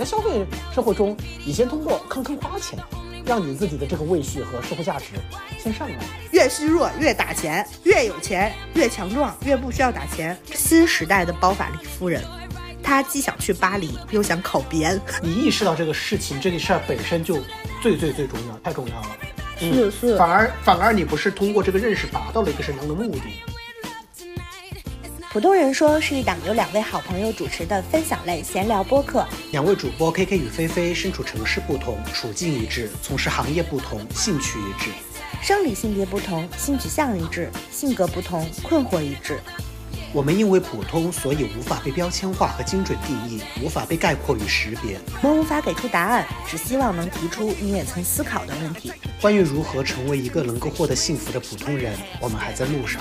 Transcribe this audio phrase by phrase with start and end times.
[0.00, 1.14] 在消费社会中，
[1.44, 2.78] 你先通过坑坑花钱，
[3.26, 5.08] 让你自己的这个位序和社会价值
[5.62, 5.98] 先上来。
[6.30, 10.34] 越虚弱越打钱，越有钱越强壮，越不需要打钱。
[10.54, 12.24] 新时代的包法利夫人，
[12.82, 14.98] 她既想去巴黎，又想考编。
[15.20, 17.38] 你意识到这个事情，这个事儿本身就
[17.82, 19.08] 最最最重要，太重要了。
[19.58, 23.20] 是是，反而反而你不是通过这个认识达到了一个什么样的目的？
[25.32, 29.24] 普通人说是一档由两位好朋友主持的分享类闲聊播客。
[29.52, 34.90] 两位主播 K K 与菲菲身处城市不同，处境一致；从事行业不同，兴趣一致。
[35.40, 39.38] 生理性别不同，性取向一致；性格不同，困惑一致。
[40.12, 44.98] 我们因为普通，所以无法被标签化和精准定义，无法被概括与识别。
[45.22, 48.92] 我们无法给出答案，只希望能提出你也曾思考的问题。
[49.20, 53.00] 关于如何成为一个能够获得幸福的普通人，我们还在路上。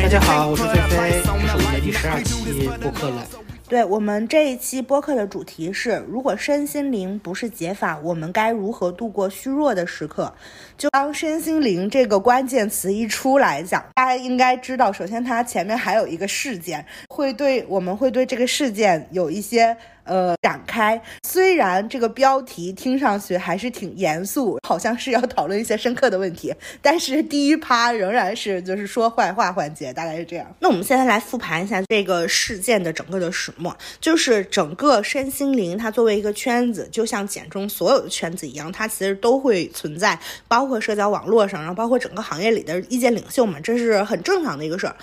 [0.00, 3.26] 大家好，我是菲菲，这是我们的第十二期播客了。
[3.66, 10.30] 对我们这一期播客的主题是：如果身心灵不是解法，我们该如何度过虚弱的时刻？
[10.76, 19.74] 就当身心灵这个关键词一出来讲，大家应该知道，首先它前面还有一个事件，会对我们会对这个事件有一些。
[20.04, 21.00] 呃，展开。
[21.26, 30.46] 虽然这个标题听上去还是挺严肃，好像是要讨论一些深刻的问题，但是第一趴仍然是就是说坏话环节，大概是这样。
[30.60, 44.94] 那我们现在来复盘一下这个事件的整个的始末，就是整个身心灵它作为一个圈子，就像简中所有的圈子一样，它其实都会存在，包括社交网络上，然后包括整个行业里的意见领袖们，这是很正常的一个事儿。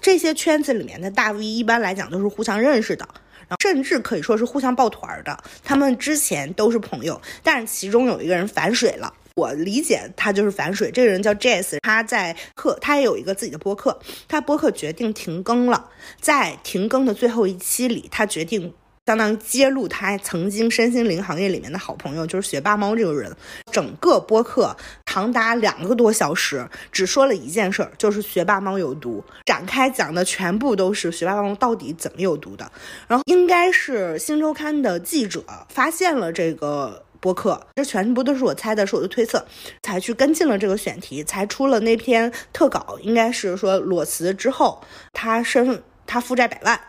[0.00, 3.06] 这些圈子里面的大 V 一般来讲都是互相认识的。
[3.60, 9.12] 甚至可以说是互相抱团的，他们之前都是朋友，但是其中有一个人反水了。
[9.36, 10.92] 我理解他就是反水。
[10.92, 15.90] 这个人叫 Jazz，他在课，他也有一个自己的播客，他播客决定停更了，
[16.20, 18.72] 在停更的最后一期里，他决定。
[19.06, 23.30] 相当于揭露他曾经身心灵行业里面的好朋友，就是学霸猫这个人。
[23.70, 29.22] 整个播客长达两个多小时，只说了一件事儿，就是学霸猫有毒。
[29.44, 32.70] 展开讲的全部都是学霸猫到底怎么有毒的。
[33.06, 39.46] 然后应该是新周刊的记者发现了这个播客，这全部都是我猜的，是我的推测，
[39.82, 42.98] 才去跟进了这个选题，才出了那篇特稿。
[43.02, 44.82] 应该是说裸辞之后，
[45.12, 46.80] 他身他负债百万。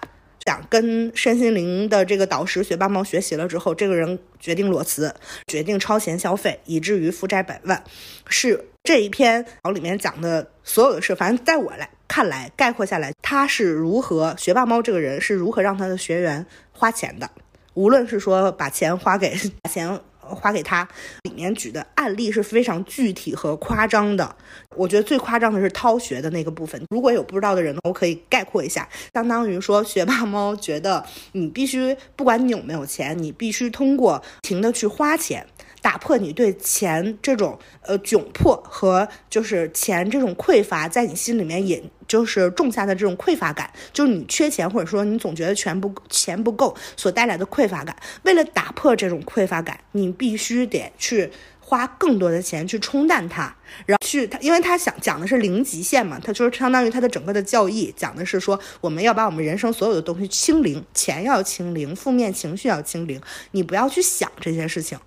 [0.45, 5.13] 想跟身心灵的这个导师学霸猫学习了之后，这个人决定裸辞，
[5.47, 7.83] 决定超前消费，以至于负债百万。
[8.27, 17.27] 是这一篇里面讲的所有的事，反正在我来看来，概括下来，他是如何学霸猫这个人是如何让他的学员花钱的，
[17.73, 19.99] 无论是说把钱花给 把钱。
[20.29, 20.87] 花给他，
[21.23, 24.35] 里面举的案例是非常具体和夸张的。
[24.75, 26.81] 我觉得最夸张的是掏学的那个部分。
[26.89, 35.45] 如果有不知道的人呢，我可以概括一下，相当于说学霸猫觉得你必须，不管你有没有钱，你必须通过不停的去花钱。
[35.85, 47.95] 打破你对钱这种呃窘迫和就是钱这种匮乏，在你心里面也就是种下的这种匮乏感，就是你缺钱或者说你总觉得钱不钱不够所带来的匮乏感。
[48.23, 63.21] 为了打破这种匮乏感，你必须得去花更多的钱去冲淡它，然后去他，因为他想讲的是零极限嘛，他就是相当于他的整个的教义讲的是说，我们要把我们人生所有的东西清零，钱要清零，负面情绪要清零，
[63.51, 64.97] 你不要去想这些事情。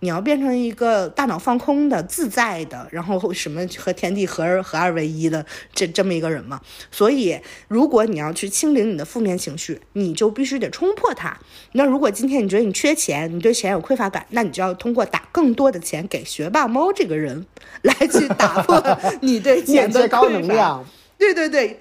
[0.00, 5.44] 你要变成一个大脑放空的、自在的，然后什么和天地合而合二为一的
[5.74, 6.60] 这这么一个人嘛？
[6.90, 7.38] 所以，
[7.68, 11.38] 如果你要去清零你的负面情绪，你就必须得冲破它。
[11.72, 17.46] 那如果今天你觉得你缺钱，你对钱有匮乏感，那你就要通过打更多的钱给学霸猫这个人，
[17.82, 20.84] 来去打破你对钱的 高能量。
[21.18, 21.80] 对对对。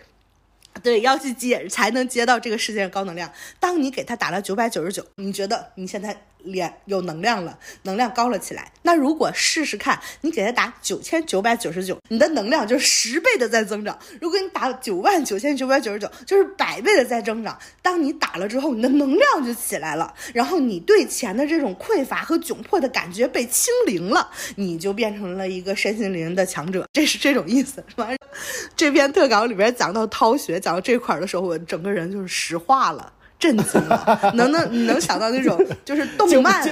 [0.83, 3.31] 对，要去接才能接到这个世界的高能量。
[3.61, 8.71] 当你给他打了九百九十九，你觉得你现在脸有能量了，能量高了起来。
[8.83, 13.97] 那如果试试看，你给他打九千九百九十九，你的能量就是十倍的在增长。
[14.21, 17.57] 如果你打九万九千九百九十九，就是百倍的在增长。
[17.81, 26.87] 当你打了之后，你的能量就起来了，然后你对钱的这种匮乏和窘迫的感觉被清零了，你就变成了一个身心灵的强者。
[26.93, 28.09] 这是这种意思，是吧？
[28.75, 34.31] 这篇特稿里边讲到掏穴，讲到这块的时候，我整个人就是石化了，震惊了。
[34.35, 36.63] 能能你能想到那种就是动漫，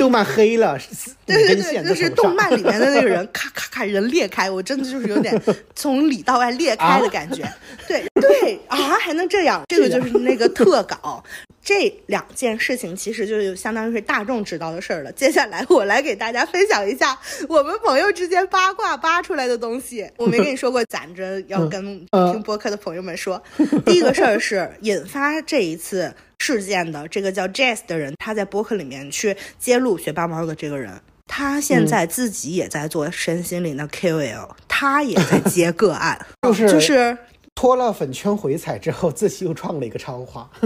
[0.00, 0.78] 动漫黑了，
[1.26, 5.38] 对对对，就是动漫里面的那个人， 咔咔咔，人裂开，我真的就是有点
[5.74, 7.46] 从里到外裂开的感觉。
[7.86, 9.62] 对对啊，还能这样？
[9.68, 11.22] 这个就是那个特稿。
[11.62, 15.12] 这两件事情其实就相当于是大众知道的事儿了。
[15.12, 17.16] 接下来我来给大家分享一下
[17.48, 20.10] 我们朋友之间八卦扒出来的东西。
[20.16, 23.40] 我没跟你说过，攒着要跟听播客的朋友们说。
[23.84, 37.16] 第一个事儿是引发这一次事件的这个叫 Jazz 的人，他在播客里面去揭露学霸猫的这个人，他现在自己也在做身心灵的 KOL，他也在 接个案，就是就是。
[37.52, 40.48] 脱了粉圈回踩之后，自己又创了一个超话。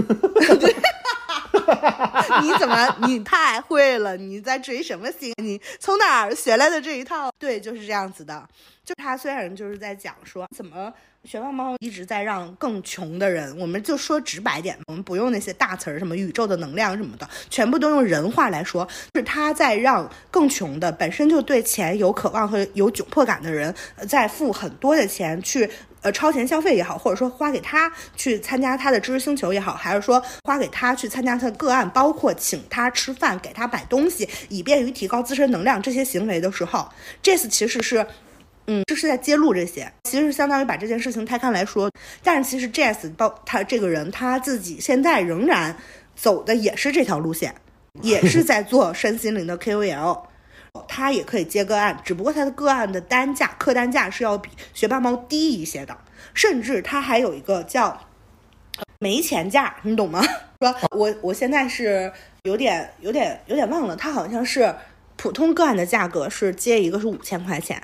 [2.41, 2.95] 你怎么？
[3.05, 4.15] 你太会了！
[4.15, 5.33] 你在追什么星？
[5.43, 7.29] 你从哪儿学来的这一套？
[7.37, 8.47] 对，就是这样子的。
[8.85, 10.93] 就他虽然就是在讲说怎么。
[11.25, 23.73] 学霸猫一直在让更穷的人，我们就说直白点，我们不用那些大词儿，什么宇宙的能量什么的，全部都用人话来说，是他在让更穷的，本身就对钱有渴望和有窘迫感的人，
[24.07, 25.67] 在付很多的钱去，
[26.01, 36.87] 呃，超前消费也好，或者说花给他去参加他的知识星球也好，还是说花给他去参加他的个案，包括请他吃饭，给他买东西，以便于提高自身能量这些行为的时候
[37.23, 38.05] 这次其实是。
[38.67, 41.91] 嗯，这是在揭露这些，其实相当于把这件事情摊开来说。
[42.23, 45.75] 但是其实 Jazz 包他这个人他自己现在仍然
[46.15, 47.53] 走的也是这条路线，
[48.01, 50.21] 也是在做身心灵的 KOL，
[50.87, 55.95] 他也可以接个案，只不过他的个案的单价客单价是要比学霸猫低一些的，
[56.33, 58.01] 甚至他还有一个叫
[58.99, 60.23] 没钱价，你懂吗？
[60.61, 62.11] 说我我现在是
[62.43, 64.73] 有点有点有点忘了，他好像是
[65.17, 67.79] 普通个案的价格是接一个是五千块钱。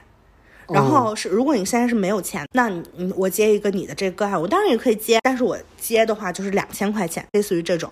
[0.74, 7.92] 然后是，如果你现在是没有钱，那你我接一个你的这个案，我当然也可以接，但是我接的话就是两千块钱，类似于这种，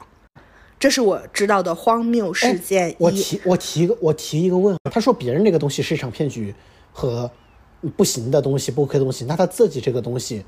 [0.80, 2.96] 这是我知道的荒谬事件。
[2.98, 6.54] 我提我提个我提一个问，他说别人那个东西是一场骗局
[6.92, 7.30] 和
[7.96, 10.46] 不行的东西，不 OK 的东西，那他自己这个东西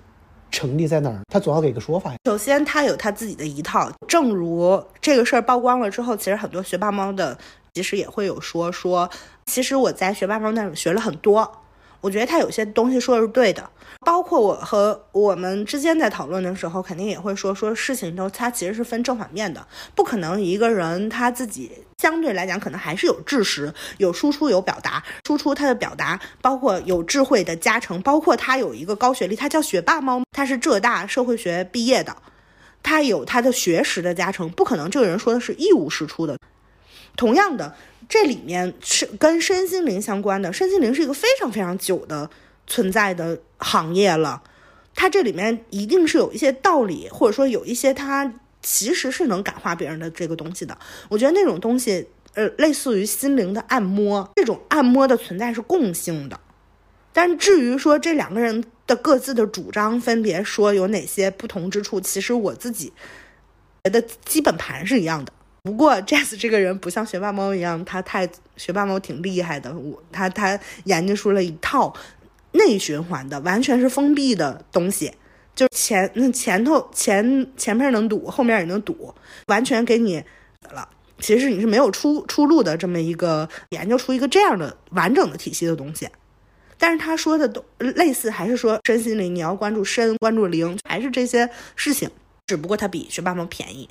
[0.49, 1.19] 成立在哪儿？
[1.31, 2.17] 他总要给个说法呀。
[2.25, 7.37] 首先他有他自己的一套，正如这个事儿曝光了之后，其实很多学霸猫的
[7.73, 9.09] 其实也会有说说，
[9.45, 11.49] 其实我在学霸猫那里学了很多。
[12.01, 13.69] 我觉得他有些东西说的是对的，
[13.99, 32.15] 包括我和我们之间在讨论的时候，肯定也会说说事情都，它其实是分正反面的，不可能一个人他自己相对来讲可能还是有知识、有输出、有表达，输出他的表达，包括有智慧的加成，包括他有一个高学历，他叫学霸猫，他是浙大社会学毕业的，
[32.81, 36.35] 他有他的学识的加成，不可能这个人说的是一无是处的，
[37.15, 37.75] 同样的。
[38.11, 42.29] 这里面是跟身心灵相关的，身心灵是一个非常非常久的
[42.67, 44.43] 存在的行业了，
[44.93, 50.77] 它这里面一定是有一些道理，或者说有一些它其实是能感化别人的这个东西的。
[51.07, 56.37] 我觉得那种东西，呃，类似于心灵的按摩，这种按摩的存在是共性的。
[57.13, 62.91] 但至于说这两个人的各自的主张，分别说有哪些不同之处，其实我自己
[63.85, 65.31] 觉得基本盘是一样的。
[65.63, 68.27] 不过， Jazz 这个人不像学霸猫一样，他太
[68.57, 69.73] 学霸猫挺厉害的。
[69.73, 71.93] 我他他研究出了一套
[72.53, 75.13] 内循环的，完全是封闭的东西，
[75.55, 79.13] 就前那前头前前面能堵，后面也能堵，
[79.47, 80.23] 完全给你
[80.71, 80.87] 了。
[81.19, 86.09] 其实你是没有出出路的，这么一个研究出一个这样的完整的体系的东西。
[86.79, 92.09] 但是他说的都类似，还是说身心灵，你要关注身，关注灵，还是这些事情，
[92.47, 93.87] 只不过他比学霸猫便宜。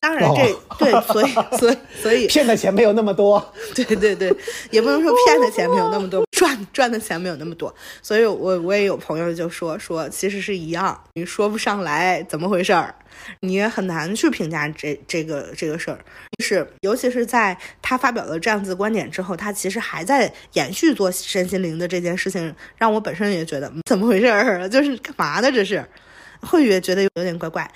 [0.00, 3.52] 当然，这对，所以，所以， 所以骗的钱没有那么多。
[3.74, 4.34] 对对对，
[4.70, 7.72] 也不能说骗的钱没有那么多，赚赚的钱没有那么多。
[8.02, 12.92] 所以，我我也有朋友就说说，其实是一样，你说不上来怎么回事儿，
[13.40, 15.98] 你也很难去评价这这个这个事儿。
[16.36, 25.52] 就是，尤其是在他发表了这样子观点之后，他其实还在延续做身心灵的这件事情，让我本身也觉得怎么回事儿，就是干嘛呢？
[25.52, 25.84] 这是，
[26.40, 27.70] 会越觉得有点怪怪，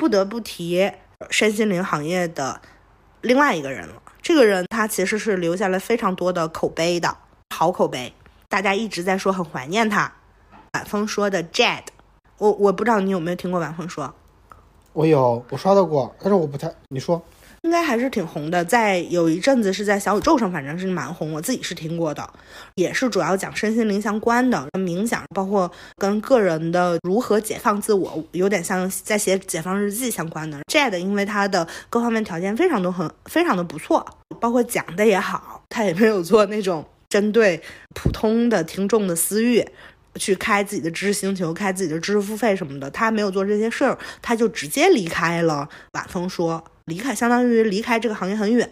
[0.00, 0.90] 不得不提。
[1.28, 2.58] 身心灵行业的
[3.20, 7.14] 另外一个人了，这个人他其实是留下了非常多的口碑的
[7.54, 8.14] 好口碑，
[8.48, 10.10] 大家一直在说很怀念他。
[10.72, 11.82] 晚风说的 jad
[12.38, 14.14] 我我不知道你有没有听过晚风说，
[14.94, 17.22] 我有，我刷到过，但是我不太，你说。
[17.62, 21.32] 应该还是挺红的，在有一阵子是在小宇宙上，反正是蛮红。
[21.32, 22.28] 我自己是听过的，
[22.74, 30.58] 也是主要讲身心灵相关的冥想，包括跟个人的如何解放自我，有点像在写解放日记相关的。
[30.72, 34.04] Jade 因为他的各方面条件非常都很非常的不错，
[34.40, 37.60] 包括讲的也好，他也没有做那种针对
[37.94, 39.66] 普通的听众的私欲。
[40.16, 46.64] 去开自己的知识星球，开自己的知识付费什么的，他没有做这些事儿，他就直接离开了晚风说。
[46.86, 48.68] 离开相当于离开这个行业很远，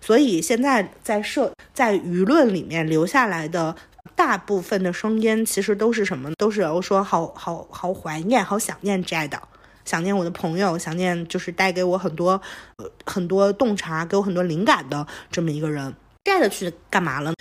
[0.00, 3.74] 所以现在在社在舆论里面留下来的
[4.14, 6.30] 大部分的声音，其实都是什么？
[6.36, 9.38] 都是我说好好好怀念，好想念 Jade，
[9.84, 12.40] 想念我的朋友，想念就是带给我很多
[13.04, 15.94] 很多洞察，给我很多灵感的这么一个人。
[16.24, 17.34] Jade 去干嘛了？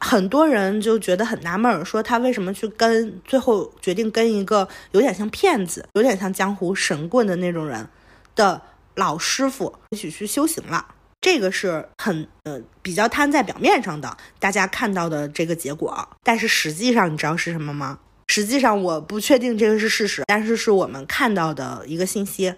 [0.00, 7.88] 很多人就觉得很纳闷，说他为什么去跟最后决定跟一个有点像骗子、有点像江湖神棍的那种人
[8.36, 8.62] 的
[8.98, 10.84] 老师傅也许去修行了。
[11.20, 16.08] 这个是很呃比较摊在表面上的，大家看到的这个结果。
[16.22, 17.98] 但是实际上你知道是什么吗？
[18.26, 22.54] 实际上我不确定这个是事实，但是是我们看到的一个信息。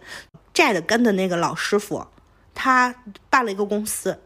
[0.52, 2.06] 债的跟的那个老师傅，
[2.54, 2.94] 他
[3.30, 4.18] 办了一个公司。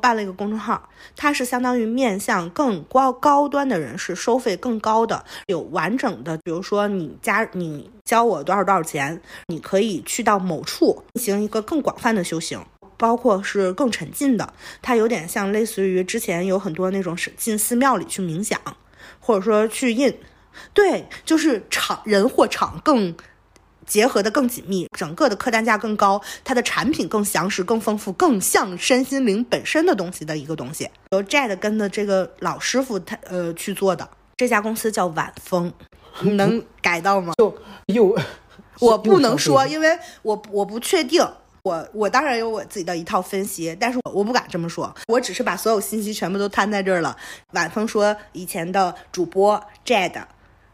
[0.00, 12.64] 办了一个公众号，它是相当于面向更高高端的人士，收费更高的，有完整的，比如说你加你交我多少多少钱，你可以去到某处进行一个更广泛的修行，
[12.96, 14.54] 包括是更沉浸的。
[14.80, 18.60] 它有点像类似于之前有很多那种是进寺庙里去冥想，
[19.18, 20.16] 或者说去印，
[20.72, 23.16] 对，就是场人或场更。
[23.88, 35.72] 结合的更紧密，整个的客单价更高，它的产品更详实、更丰富、更像身心灵本身的东西的一个东西，由 Jade 跟的这个老师傅他呃去做的，这家公司叫晚风，
[36.20, 37.32] 能改到吗？
[37.40, 38.16] 就又
[38.78, 41.26] 我不能说，因为我我不确定，
[41.62, 47.16] 我我当然有我自己的一套分析，但是我我不敢这么说，我只是把所有信息全部都摊在这儿了。
[47.52, 50.22] 晚风说以前的主播 Jade。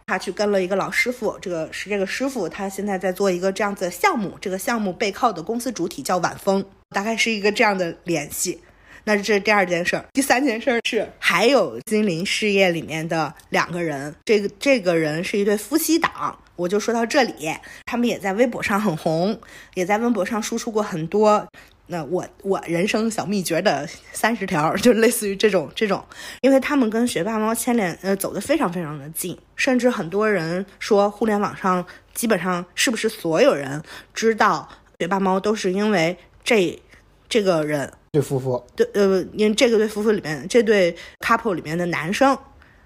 [0.07, 8.61] 他去跟了一个老师傅，这个是这个师傅，他现在在做一个这样子的项目，这个项目背靠的公司主体叫晚风，大概是一个这样的联系。
[9.07, 19.39] 那这是第二件事儿，第三件事儿是还有金陵事业里面的两个人，这个这个人是一对夫妻档，我就说到这里，他们也在微博上很红，
[19.75, 21.47] 也在微博上输出过很多。
[21.87, 26.03] 那我我人生小秘诀的三十条，就类似于这种这种，
[26.41, 33.83] 因为他们跟学霸猫牵连，呃，走得非常非常的近，甚至很多人说，互联网上基本上是不是所有人
[34.15, 34.67] 知道
[34.99, 36.83] 学霸猫都是因为这
[37.29, 38.65] 这个人对夫妇。
[38.75, 42.35] 对呃，因为这个对夫妇里面这对 couple 里面的男生，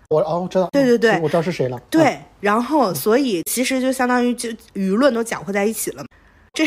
[0.09, 6.05] 我哦知道，对对对，我知道是谁了，对，然后所以其实就相当于就舆论都搅和在一起了，
[6.52, 6.67] 这。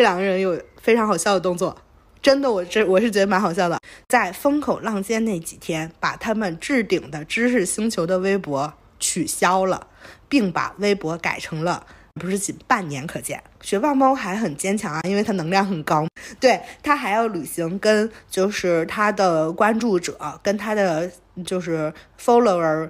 [0.00, 1.76] 这两个人有非常好笑的动作，
[2.22, 3.78] 真的，我这我是觉得蛮好笑的。
[4.08, 9.88] 在风口浪尖那几天，把他们置顶的知识星球的微博取消了，
[10.26, 13.42] 并把微博改成了不是仅半年可见。
[13.60, 16.06] 学霸猫还很坚强啊，因为它能量很高，
[16.40, 21.10] 对它还要履行跟就是它的关注者跟它的
[21.44, 22.88] 就是 follower。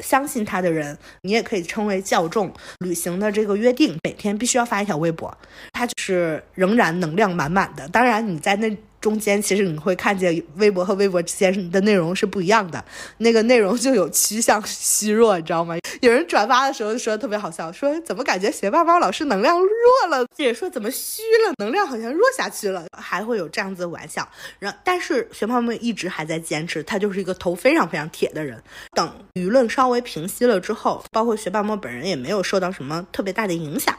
[0.00, 5.36] 相信他的人，你也可以称为教众旅行的这个约定，每天必须要发一条微博，
[5.72, 7.88] 他就是仍然能量满满的。
[7.88, 8.76] 当然，你在那。
[9.00, 12.84] 中间其实你会看见微博和微博之间的内容是不一样的，
[13.18, 15.76] 那个内容就有趋向虚弱，你知道吗？
[16.00, 19.68] 有人转发的时候说特别好笑，说怎么感觉学霸猫老师能量弱
[20.10, 20.26] 了？
[20.36, 24.28] 也说怎么虚了，能量好像弱下去了，还会有这样子的玩笑。
[24.58, 28.62] 然但是学霸们一直还在坚持，他就是一个头非常非常铁的人。
[28.92, 33.96] 等舆论稍微平息了之后，包括学霸猫本人也没有受到什么特别大的影响。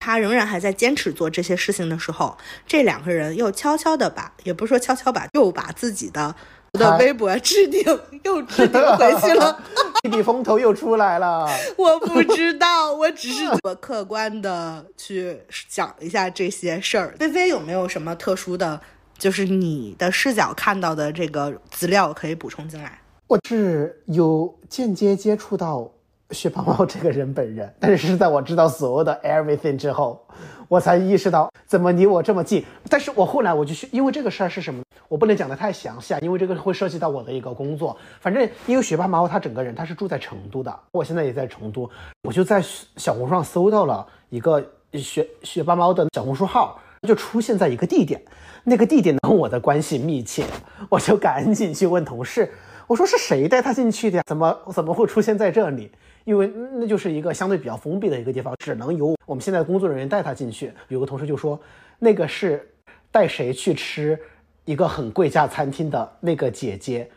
[0.00, 6.34] 他仍然还在坚持做这些事情的时候，这两个人又悄悄的把，也不是说悄悄把，又把自己的
[6.72, 7.82] 的微博置顶
[8.24, 9.62] 又置顶回去了，
[10.02, 11.46] 一笔风头又出来了。
[11.76, 15.38] 我不知道，我只是我客观的去
[15.68, 17.14] 讲一下这些事儿。
[17.18, 18.80] 菲菲有没有什么特殊的，
[19.18, 23.00] 就是你的视角看到的这个资料可以补充进来？
[23.26, 25.92] 我是有间接接触到。
[26.32, 30.24] 学霸猫这个人本人，但是是在我知道所有的 everything 之后，
[30.68, 32.64] 我才意识到怎么离我这么近。
[32.88, 37.96] 但是我后来我就去，因为这个事儿是什么，我不能讲的太详细啊，因为这个会涉及到我的一个工作。
[38.20, 41.90] 反正因为学霸猫他整个人他是住在成都的，我现在也在成都，
[42.22, 42.62] 我就在
[42.96, 48.22] 小红书上搜到了一个学学霸猫的小红书号，就出现在一个地点，
[48.62, 50.44] 那个地点跟我的关系密切，
[50.88, 52.52] 我就赶紧去问同事，
[52.86, 54.22] 我说是谁带他进去的呀？
[54.26, 55.90] 怎么怎么会出现在这里？
[56.30, 60.72] 因为那就是一个相对比较封闭的一个地方，只能由我们现在工作人员带他进去。
[60.86, 61.60] 有个同事就说，
[61.98, 62.64] 那个是
[63.10, 64.16] 带谁去吃
[64.64, 67.10] 一个很贵价餐厅的那个姐姐。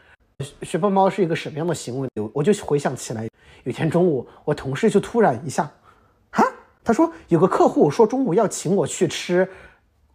[0.64, 2.10] 学霸猫是一个什么样的行为？
[2.34, 3.30] 我就回想起来，
[3.66, 5.72] 有天中午，我同事就突然一下，
[6.32, 6.44] 哈，
[6.84, 9.48] 他说有个客户说中午要请我去吃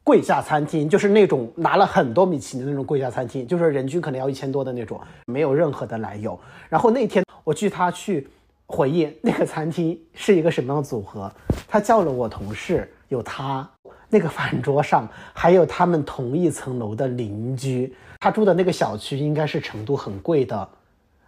[0.02, 6.36] 贵价餐厅，就是那种拿了很多米其林的那种贵价餐厅，就是人均可能要一千多的那种，没有任何的来由。
[6.68, 8.26] 然后那天我据他去。
[8.68, 11.32] 回忆那个餐厅是一个什么样的组合？
[11.66, 13.68] 他叫了我同事，有他，
[14.10, 20.68] 那个饭桌上还有他们同一层楼的邻居，他住的那个小区应该是成都很贵的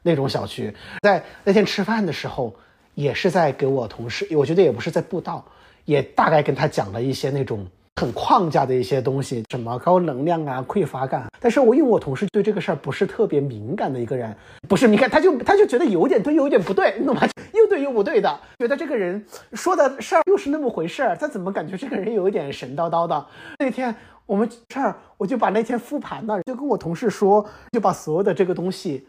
[0.03, 0.73] 那种小区。
[1.03, 2.55] 在那天吃饭的时候，
[2.95, 5.45] 也是在给我同事，我觉得也不是在布道，
[5.87, 7.67] 也大概跟他讲了一些那种。
[7.97, 11.29] 很框架的一些东西，什么高能量啊、匮乏感。
[11.39, 14.35] 但是我因为我同事对这个事儿不是特别敏感的一个人，
[14.69, 17.23] 不是敏感，他就他就觉得有点对，有点不对，你懂吗？
[17.53, 23.27] 又对又不对的，觉得这个人说的事儿又是那么回事儿，他怎么感觉这个人有一点神叨叨的？
[23.59, 23.95] 那天
[24.25, 29.07] 我们这儿，我就把那天复盘了，就跟我同事说，就把所有的这个东西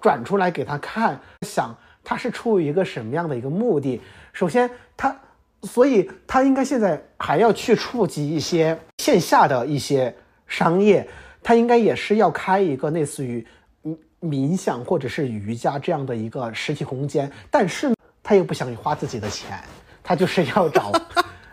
[0.00, 1.72] 转出来给他看，想
[2.02, 4.00] 他是出于一个什么样的一个目的？
[4.32, 5.16] 首先他。
[5.62, 10.14] 所以他应该现在还要去触及一些线下的一些
[10.46, 11.08] 商业，
[11.42, 13.46] 他应该也是要开一个类似于
[13.82, 19.58] 冥冥想或者是瑜伽这样的一个实体空间，但是他又不想花自己的钱，
[20.02, 20.92] 他就是要找，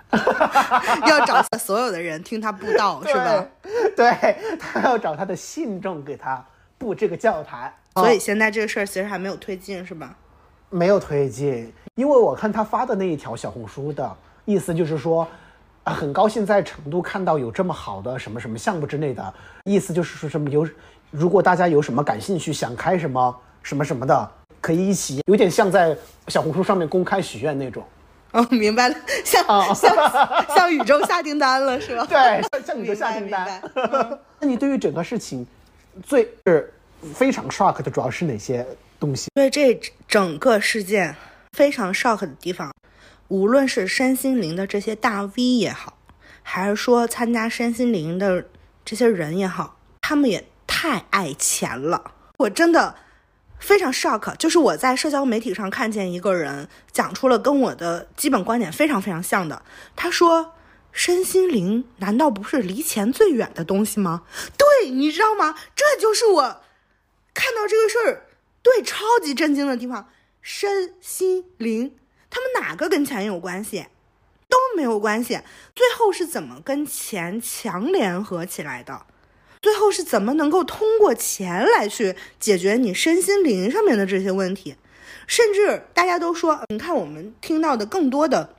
[1.06, 3.48] 要找所有的人听他布道， 是吧？
[3.96, 6.44] 对他要找他的信众给他
[6.78, 10.16] 布这个教坛，所以现在这个事儿其实还没有推进，是吧？
[10.70, 15.28] 没有推进，因为我看他发的那一条小红书的意思就是说，
[15.84, 19.34] 很高兴在成都看到有这么好的什么什么项目之类的，
[19.64, 20.68] 意思就是说什么有，
[21.12, 25.98] 如果大家有什么感兴趣，想开什么什么什么的，可以一起，有点像在
[26.28, 27.84] 小红书上面公开许愿那种。
[28.32, 28.96] 哦，明白了，
[29.26, 29.96] 向向
[30.56, 32.06] 向宇宙下订单了是吧？
[32.08, 33.60] 对，向向宇宙下订单。
[34.40, 35.48] 那你对于整个事情，
[36.06, 36.72] 最是
[37.16, 38.64] 非常 shock 的主要是哪些？
[39.00, 41.16] 东西对这整个事件
[41.54, 42.74] 非常 shock 的地方，
[43.30, 45.98] 无论是身心灵的这些大 V 也好，
[46.44, 48.46] 还是说参加身心灵的
[48.84, 52.12] 这些人也好，他们也太爱钱了。
[52.40, 52.96] 我真的
[53.60, 59.64] 非常 shock，就是我在社交媒体上看见一个人讲出了跟我的基本观点非常非常像的。
[59.96, 60.54] 他说
[60.92, 64.24] ：“身心灵难道不是离钱最远的东西吗？”
[64.58, 65.56] 对，你知道吗？
[65.76, 66.42] 这就是我
[67.34, 68.26] 看到这个事儿。
[68.62, 70.10] 对，超级震惊的地方，
[70.42, 71.96] 身心灵，
[72.30, 73.88] 他们哪个跟钱有关系？
[74.48, 75.40] 都没有关系。
[75.76, 79.06] 最后是怎么跟钱强联合起来的？
[79.62, 84.76] 最后是怎么能够通过钱来去解决你身心灵上面的这些问题？
[85.28, 88.56] 甚至大家都说，你看我们听到的更多的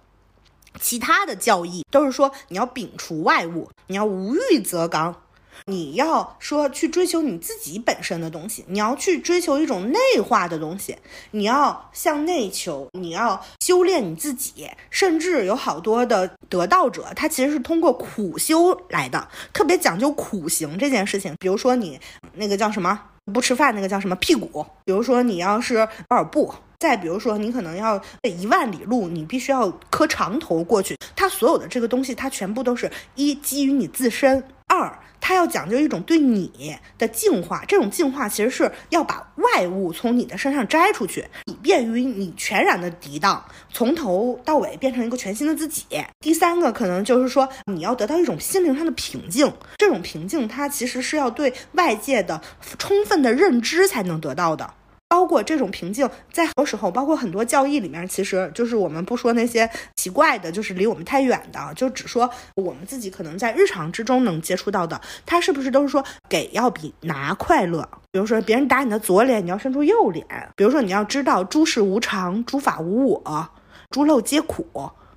[0.80, 5.22] 其他的教义，都是说你要摒除外物，你要无欲则刚。
[5.66, 10.96] 你要说去追求你自己本身的东西，你要去追求一种内化的东西，
[11.32, 21.34] 你要向内求，你要修炼你自己，甚至有好多的得道者，他其实是通过苦修来的，特别讲究苦行这件事情。
[21.38, 22.00] 比如说你
[22.34, 23.00] 那个叫什么
[23.32, 30.96] 不吃饭，那个叫什么屁股；比如说你要是尔布，再比如说你可能要一万里路，你必须要磕长头过去。
[31.14, 34.96] 它所有的这个东西，它全部都是一基于你自身，二。
[35.22, 45.84] 它要讲究一种对你的净化，这种净化其实是要把外物从你的身上摘出去，以便于你全然的涤荡，从头到尾变成一个全新的自己。
[46.20, 52.40] 第三个可能就是说，你要得到一种心灵上的平静，这种平静它其实是要对外界的
[52.78, 54.72] 充分的认知才能得到的。
[55.10, 67.88] 包括这种平静，在很多时候，包括很多教义里面，其实就是我们不说那些奇怪的，就是离我们太远的，就只说我们自己可能在日常之中能接触到的，它是不是都是说给要比拿快乐？
[68.12, 73.48] 比如说别人打你的左脸，你要伸出右脸；比如说你要知道诸事无常，诸法无我，
[73.90, 74.64] 诸漏皆苦，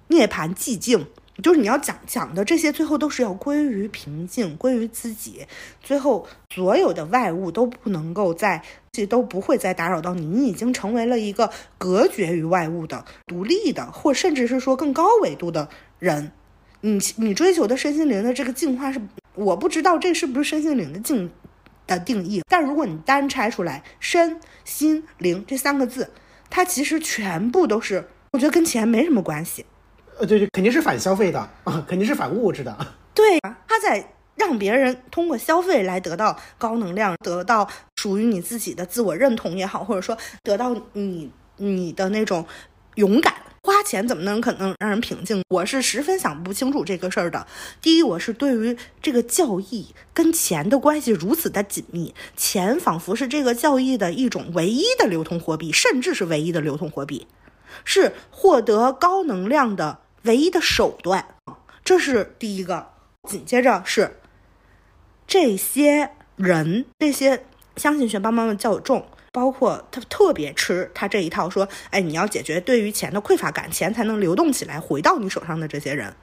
[0.08, 1.06] 涅槃寂静。
[1.42, 5.48] 就是你要讲讲的这些，最后都是要归于平静，归于自己。
[5.82, 10.26] 最后所有的外物都不能够在，这都不会再打扰到你。
[10.26, 15.68] 你已经成为了一个隔绝于外物的、独立的，或甚至是说更高维度的
[15.98, 16.32] 人。
[16.82, 19.02] 你你追求的身心灵的这个进化是，
[19.34, 21.32] 我不知道这是不是身心灵的境
[21.88, 22.44] 的定义。
[22.48, 26.12] 但如果你单拆出来“身心灵”这三个字，
[26.50, 29.66] 它其实全部都是，我觉得跟钱没什么关系。
[30.24, 32.74] 呃，对对，肯定是反消费的啊，肯定是反物质的。
[33.14, 42.46] 对他在让别人通过消费来得到高能量，得到属于你自己的自我认同也好，或者说得到你你的那种
[42.96, 43.34] 勇敢。
[43.64, 45.44] 花钱怎么能可能让人平静？
[45.50, 47.46] 我是十分想不清楚这个事儿的。
[47.82, 57.28] 第一，我是对于这个教义跟钱的关系如此的紧密，钱仿佛是这个教义的一种唯一的流通货币，甚至是唯一的流通货币，
[57.84, 60.00] 是获得高能量的。
[60.24, 61.26] 唯一的手段，
[61.84, 62.92] 这是第一个。
[63.30, 64.20] 紧接着是
[65.26, 67.46] 这些人，这些
[67.78, 76.14] 相信学霸妈妈较重，包括他特别吃他这一套，说，哎，你要解决对于钱的匮乏感，钱才能流动起来，回到你手上的这些人，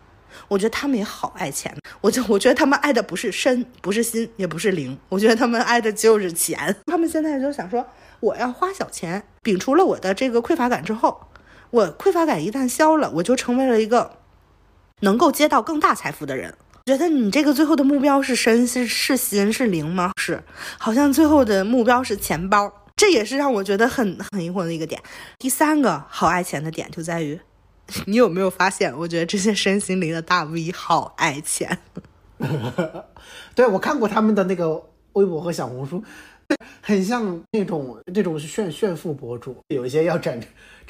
[0.48, 1.74] 我觉得他们也好爱钱。
[2.02, 6.76] 我就我觉得他们爱的不是身，不是心，也不是灵，我觉得他们爱的就是钱。
[6.84, 7.86] 他们现在就想说，
[8.20, 11.28] 我要花小钱，摒除了我的这个匮乏感之后，
[11.70, 14.18] 我匮乏感一旦消了，我就成为了一个
[15.00, 16.54] 能够接到更大财富的人。
[16.86, 20.12] 觉得你这个最后的目标是身是是心是灵吗？
[20.20, 20.42] 是，
[20.78, 22.72] 好像最后的目标是钱包。
[22.96, 25.00] 这也是让我觉得很很疑惑的一个点。
[25.38, 27.38] 第三个好爱钱的点就在于，
[28.06, 28.92] 你有没有发现？
[28.98, 31.78] 我觉得这些身心灵的大 V 好爱钱。
[33.54, 36.02] 对我看过他们的那个微博和小红书，
[36.82, 40.38] 很像那种这种炫炫富博主，有一些要展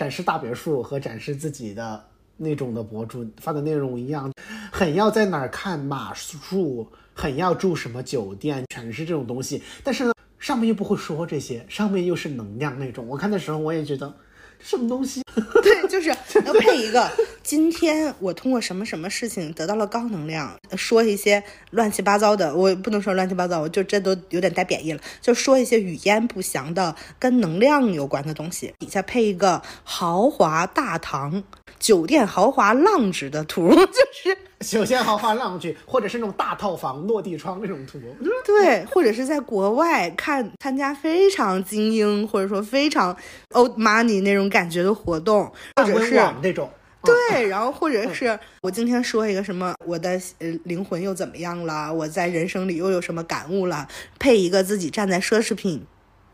[0.00, 2.02] 展示大别墅和展示自己的
[2.38, 4.32] 那种的博主发的内容一样，
[4.72, 9.62] 很要在哪儿看马术，很要住什么酒店，全是这种东西。
[9.84, 10.14] 但是呢。
[10.38, 13.06] 上面又不会说这些，上面又是能量那种。
[13.06, 14.10] 我看的时候，我也觉得
[14.58, 15.20] 什么东西？
[15.62, 17.10] 对，就是要配一个。
[17.42, 28.72] 今天我通过什么什么事情得到了高能量，说一些乱七八糟的，我不能说乱七八糟，我就这都有点带贬义了，就说一些语焉不详的跟能量有关的东西。
[28.78, 31.42] 底下配一个豪华大堂。
[31.78, 37.98] 酒店豪华浪值的图， 就是酒店豪华浪去，或者是那种大套房落地窗那种图，
[38.44, 43.16] 对，或者是在国外看参加非常精英或者说非常
[43.54, 46.68] old money 那种感觉的活动，或者是那种，
[47.02, 51.92] 对，然后或者是我今天说一个什么，我的呃灵魂又怎么样了？
[51.92, 53.88] 我在人生里又有什么感悟了？
[54.18, 55.86] 配一个自己站在奢侈品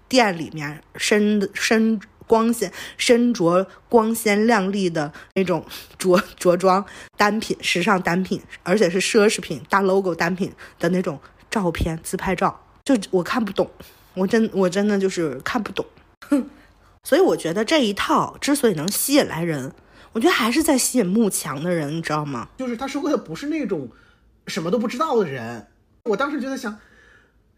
[0.09, 2.01] 店里面身身。
[2.29, 5.65] 光鲜身着光鲜亮丽的那种
[5.97, 6.85] 着着装
[7.17, 13.71] 单品，时尚单品，而且是奢侈品大 logo 单品的那种照片自拍照，就我看不懂，
[14.15, 15.87] 我真我真的就是看不懂，
[16.29, 16.51] 哼。
[17.07, 19.73] 所以我觉得这一套之所以能吸引来人，
[20.17, 22.49] 我觉得还是在吸引慕强的人，你知道吗？
[22.57, 23.87] 就是他说的不是那种
[24.47, 25.67] 什么都不知道的人，
[26.05, 26.75] 我当时就在想。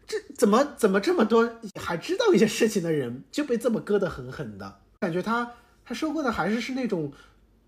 [0.05, 4.79] 这怎么怎么这么多还知道一些事情的人就被这么割得狠狠的？
[4.99, 5.49] 感觉他
[5.85, 7.13] 他收割的还是是那种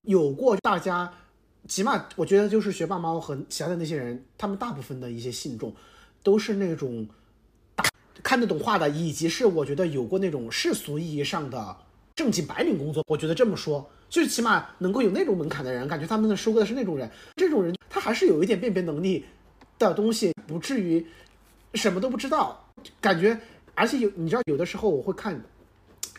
[0.01, 1.13] 有过大家，
[1.69, 5.73] 起码我觉得就是学霸猫和其他的那些人，他们大部分的一些信众
[6.21, 7.07] 都是那种
[8.21, 11.77] 看得懂话的，以及是我觉得有过那种世俗意义上的
[12.13, 13.05] 正经白领工作。
[13.07, 17.09] 我觉得这么说，就是起码能够有那种门槛的人，感觉他们能收割的是那种人。
[17.37, 19.25] 这种人他还是有一点辨别能力
[19.79, 21.03] 的东西，不至于。
[21.73, 22.67] 什么都不知道，
[22.99, 23.39] 感觉，
[23.75, 25.41] 而且有你知道，有的时候我会看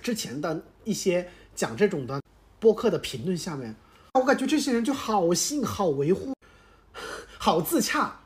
[0.00, 2.22] 之前的一些讲这种的
[2.58, 3.76] 播客的评论下面，
[4.14, 6.34] 我感觉这些人就好信、好维护、
[7.36, 8.18] 好自洽、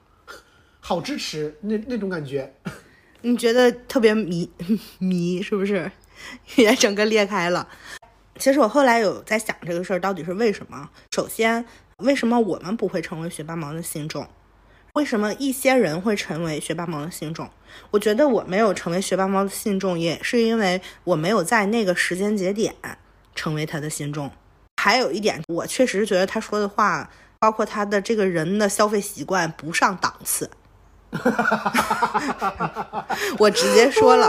[0.78, 2.54] 好支持那那种感觉，
[3.22, 4.48] 你觉得特别迷
[5.00, 5.90] 迷是不是？
[6.54, 7.68] 也整个裂开了。
[8.38, 10.88] 其实我后来有在想这个事儿到底是为什么。
[11.14, 11.64] 首先，
[11.98, 14.26] 为什么我们不会成为学霸毛的信众？
[14.94, 17.48] 为什么一些人会成为学霸猫的信众？
[17.90, 22.74] 我觉得我没有成为学霸猫的信众，也是因为我没有在那个时间节点
[23.34, 24.30] 成为他的信众。
[24.82, 30.50] 还有一点，我确实觉得他说的话，包括他的这个人的消费习惯不上档次。
[33.38, 34.28] 我直接说了，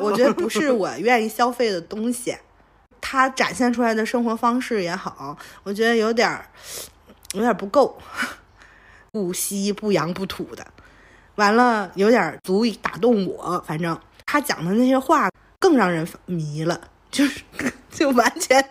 [0.00, 2.36] 我觉得不是我愿意消费的东西。
[3.00, 6.44] 他展现出来的生活方式也好，我觉得有点儿，
[7.34, 7.98] 有点不够。
[9.10, 10.64] 不稀不洋不土的，
[11.36, 13.64] 完了有点足以打动我。
[13.66, 16.78] 反正他讲的那些话更让人迷了，
[17.10, 17.42] 就是
[17.90, 18.62] 就完全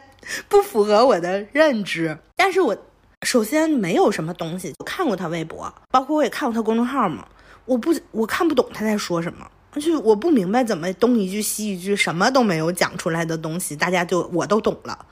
[0.47, 2.15] 不符合我的认知。
[2.35, 2.77] 但是我
[3.23, 7.27] 首先没有什么东西我看过他微博，包括我也看过他公众号嘛，
[7.65, 15.06] 我不我看不懂他在说什么，就我不明白怎么东一句西一句什么都没有讲出来的东西，大家就我都懂了。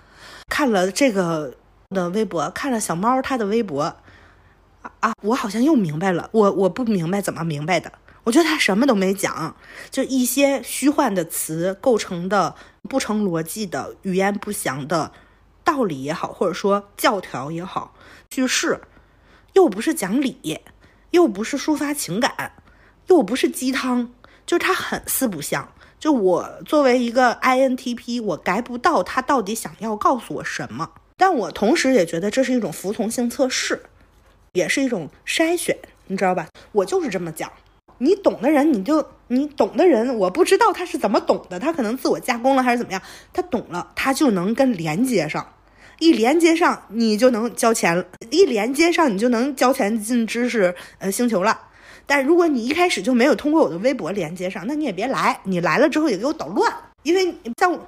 [0.48, 1.56] 看了这个
[1.90, 3.96] 的微博，看了小猫他的微博。
[5.00, 7.92] 啊，我好像又明白了，我我不明白怎么明白的。
[8.24, 9.56] 我觉得他什么都没讲，
[9.90, 12.56] 就一些虚幻的词构成的
[12.88, 15.12] 不成逻辑的语言不详的
[15.64, 17.96] 道理也好，或者说教条也好，
[18.30, 18.82] 句式
[19.54, 20.60] 又不是讲理，
[21.10, 22.54] 又不是抒发情感，
[23.08, 24.12] 又不是鸡汤，
[24.46, 25.68] 就他很四不像。
[26.00, 33.82] 就我作为一个 INTP，我改不到他到底想要告诉我什么，但我同时也觉得这是一种服从性测试。
[34.54, 35.78] 也是一种筛选，
[36.08, 36.48] 你知道吧？
[36.72, 37.52] 我就是这么讲。
[37.98, 43.02] 你懂的人，你就你懂的人，我不知道他是怎么懂的，他可能自我加工了还是怎么样。
[43.34, 45.46] 他懂了，他就能跟连接上，
[46.00, 48.06] 一连接上，你就能交钱了。
[48.30, 51.60] 一连接上，你就能交钱进知识呃星球了。
[52.08, 55.40] 但如果你一开始就没有通过我的微博连接上，那你也别来。
[55.44, 57.80] 你来了之后也给我捣乱，因为像。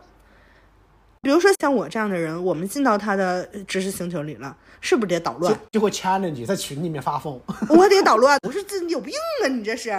[1.20, 5.54] 比如说像我这样的人，我们进到他的知识星球里了，是不是得捣乱？
[5.72, 7.38] 就会 challenge 在群里面发疯。
[7.68, 9.48] 我得捣乱，我说这有病啊！
[9.48, 9.90] 你这是。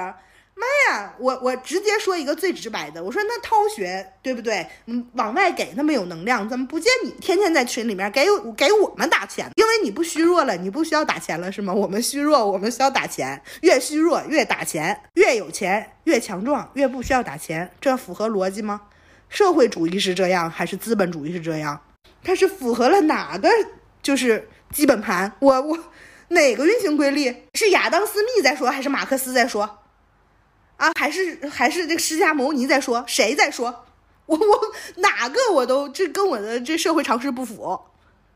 [0.59, 4.67] 妈呀，我我直接说一个最直白的，我说那涛学对不对？
[4.87, 9.49] 嗯，往外给那么有能量，怎么不见你天天在群里面给给我们打钱？
[9.55, 11.73] 因为你不虚弱了，你不需要打钱了是吗？
[11.73, 18.83] 我们虚弱，我们需要打钱，越虚弱越打钱，越有钱越强壮，越不需要打钱，这符合逻辑吗？
[19.29, 21.81] 社会主义是这样，还是资本主义是这样？
[22.25, 23.49] 它是符合了哪个
[24.03, 25.33] 就是基本盘？
[25.39, 25.79] 我我
[26.29, 27.45] 哪个运行规律？
[27.55, 29.78] 是亚当斯密在说，还是马克思在说？
[30.79, 33.85] 啊，还是还是这个释迦牟尼在说，谁在说？
[34.27, 34.61] 我我
[34.97, 37.79] 哪个我都这跟我的这社会常识不符，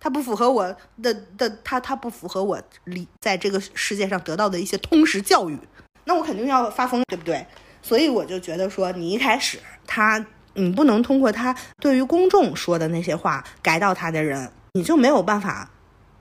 [0.00, 0.64] 它不符合我
[1.02, 5.59] 的的，它它不符合我理在这个世界上得到的一些通识教育，
[6.05, 7.46] 那我肯定要发疯，对不对？
[7.81, 10.24] 所以我就觉得说，你一开始他，
[10.55, 15.70] 你不能通过他对于公众说的那些话改到他的人，你就没有办法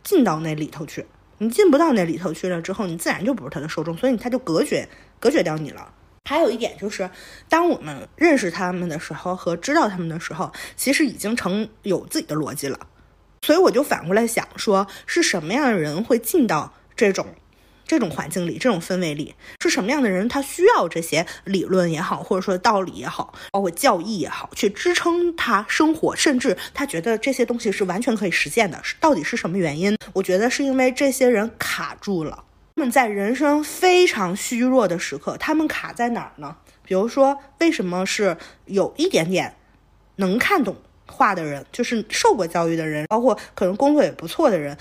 [0.03, 1.05] 进到那里头去，
[1.39, 4.87] 你进不到那里头去了之后，你自然就不是他的受众，所以他就隔绝
[5.19, 5.93] 隔绝掉你了。
[6.29, 7.09] 还有一点就是，
[7.49, 12.79] 当我们认识他们的时候和知道他们的时候，其实已经成有自己的逻辑了。
[13.41, 17.25] 所以我就反过来想说，是什么样的人会进到这种
[17.85, 19.35] 这种环境里、这种氛围里？
[19.61, 28.79] 是什么样的人他需要这些理论也好，或者说道理也好，包括教义也好，去支撑他生活，甚至他觉得这些东西是完全可以实现的。
[28.99, 29.97] 到底是什么原因？
[30.13, 32.43] 我觉得是因为这些人卡住了。
[32.81, 36.55] 他们在人生非常虚弱的时刻，他们卡在哪儿呢？
[36.81, 39.53] 比如说，为什么是有一点点
[40.15, 44.75] 能看懂话的人，就是受过教育的人，包括可能工作也不错的人，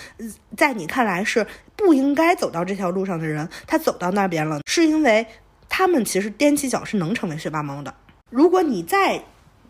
[0.56, 5.26] 在你看来是不应该走到这条路上的人，他走到那边了，是因为
[5.68, 7.94] 他们其实踮起脚是能成为学霸猫的。
[8.30, 9.22] 如果你再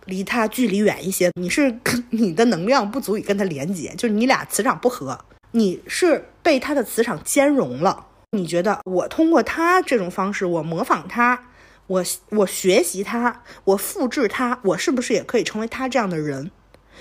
[0.05, 1.77] 离他距离远一些，你是
[2.11, 5.19] 你的能量不足以跟他连接，就是你俩磁场不合，
[5.51, 8.07] 你是被他的磁场兼容了。
[8.37, 11.49] 你觉得我通过他这种方式，我模仿他，
[11.88, 16.53] 我我学习他，我复制他，我是不是也可以成为他这样的人？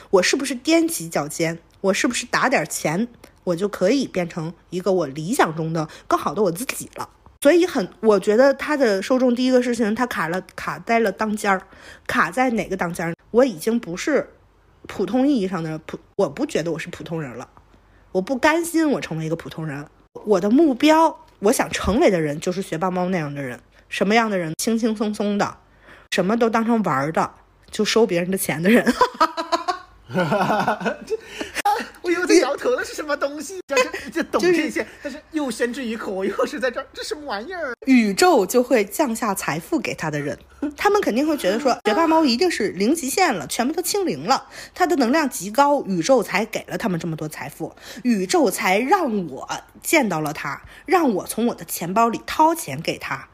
[0.09, 1.59] 我是不是踮起脚尖？
[1.81, 3.07] 我是不是打点钱，
[3.43, 7.07] 我就可以变成一个我理想中的更好的我自己了？
[7.41, 11.61] 所以很，我觉得他的受众第一个事情，他卡了，卡在了当间儿，
[12.07, 13.13] 卡在哪个当间儿？
[13.29, 14.33] 我已经不是
[14.87, 17.47] 普通意义上的普，我不觉得我是普通人了，
[18.13, 19.85] 我不甘心我成为一个普通人。
[20.25, 23.59] 我的目标，我想成为的人就是学霸猫那样的人。
[23.87, 24.53] 什么样的人？
[24.57, 25.57] 轻轻松松的，
[26.11, 27.31] 什么都当成玩的，
[27.71, 28.85] 就收别人的钱的人。
[31.05, 31.17] 这，
[32.09, 33.59] 我又在摇头了，是什么东西？
[33.67, 33.75] 就
[34.09, 37.75] 就懂这些，但是又宣之于口，我又是在这儿，这什么玩意儿？
[37.85, 40.37] 宇宙就会降下财富给他的人，
[40.75, 49.47] 他们肯定会觉得说，学霸猫一定是零极限了，全部都清零了，他的能量极高，宇宙才给了他们这么多财富，宇宙才让我
[49.83, 53.28] 见到了他，让我从我的钱包里掏钱给他。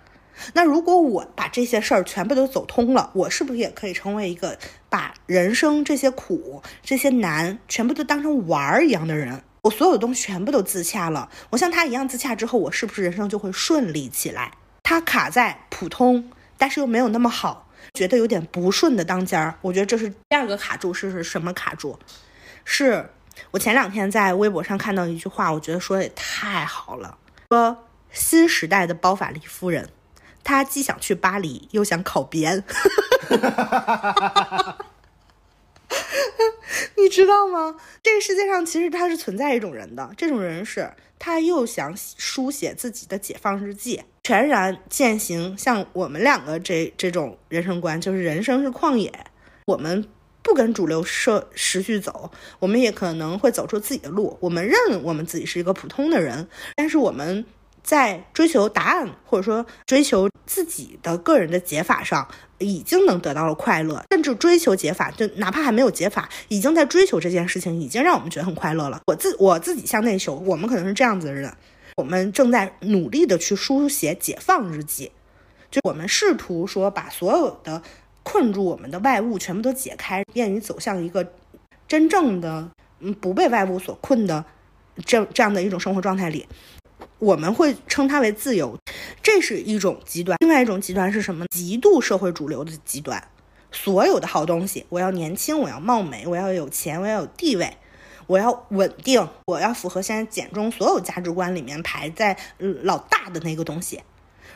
[0.53, 4.57] 那如果我把这些事儿全部都走通了，我是不是也可以成为一个
[4.89, 9.43] 把人生这些苦、这些难全部都当成玩儿一样的人？
[9.61, 14.51] 我所有的东西全部都自洽了，我像他一样自洽之后，我是不是人生就会顺利起来？
[14.83, 19.55] 他卡在普通，但是又没有那么好，觉得有点不顺的当间儿。
[19.61, 21.97] 我觉得这是第二个卡住，是什么卡住？
[22.63, 23.09] 是
[23.49, 27.17] 我前两天在微博上看到一句话，我觉得说的也太好了，
[27.49, 29.89] 说新时代的包法利夫人。
[30.45, 32.63] 他既想去巴黎，又想考编，
[36.95, 37.75] 你知道吗？
[38.03, 49.11] 这个世界上其实他是存在一种人的，这种人是他又想书写自己的解放日记，全然践行像我们两个这这种人生观，就是人生是旷野，
[49.65, 50.07] 我们
[50.43, 52.29] 不跟主流社时序走，
[52.59, 54.37] 我们也可能会走出自己的路。
[54.39, 57.43] 我们认我们自己是一个普通的人，但是我们。
[57.85, 68.99] 在追求答案，或者说追求自己的个人的解法上，已经能得到了快乐，甚至追求解法，就哪怕还没有解法，已经在追求这件事情，已经让我们觉得很快乐了。
[69.05, 71.53] 我自我自己向内求，我们可能是这样子的人，
[71.97, 75.11] 我们正在努力的去书写解放日记，
[75.69, 77.83] 就我们试图说把所有的
[78.23, 81.31] 困住我们的外物全部都解开，便于走向一个
[81.87, 82.67] 真正的
[82.99, 84.43] 嗯不被外物所困的
[85.05, 86.47] 这这样的一种生活状态里。
[87.25, 88.77] 我们会称它为自由，
[89.23, 90.37] 这是一种极端。
[90.41, 91.43] 另外一种极端是什么？
[91.49, 93.27] 极度社会主流的极端。
[93.71, 97.77] 所有的好东西，我要年轻，我要貌美，我要有钱，我要有地位，
[98.27, 102.37] 我要稳定，我要符合现在简中所有价值观里面排在
[102.83, 104.03] 老大的那个东西。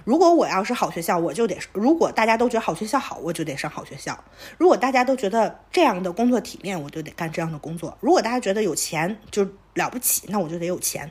[0.05, 4.13] 如果我要是好学校，我就得；如果大家都觉得好学校好，我就得上好学校；
[4.59, 11.09] 如果大家都觉得这样的工作体面，我就得干这样的工作；如果大家觉得有钱就了不起，那我就得有钱；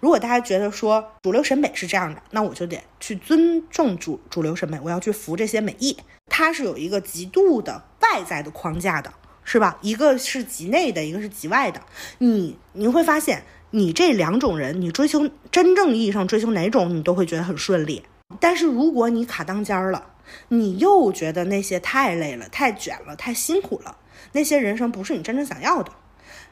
[0.00, 5.96] 如果大家觉得说主流审美是这样的，那我就得去尊重主主流审美，我要去服这些美意。
[6.26, 9.12] 它是有一个极度的外在的框架的，
[9.44, 9.78] 是吧？
[9.82, 11.80] 一个是极内的，一个是极外的。
[12.18, 18.04] 你你会发现，你这两种人，你追求真正意义上追求哪种，你都会觉得很顺利。
[18.40, 20.06] 但是如果你卡当间儿了，
[20.48, 23.96] 你又觉得那些太累了、太卷了、太辛苦了，
[24.32, 25.92] 那些人生不是你真正想要的，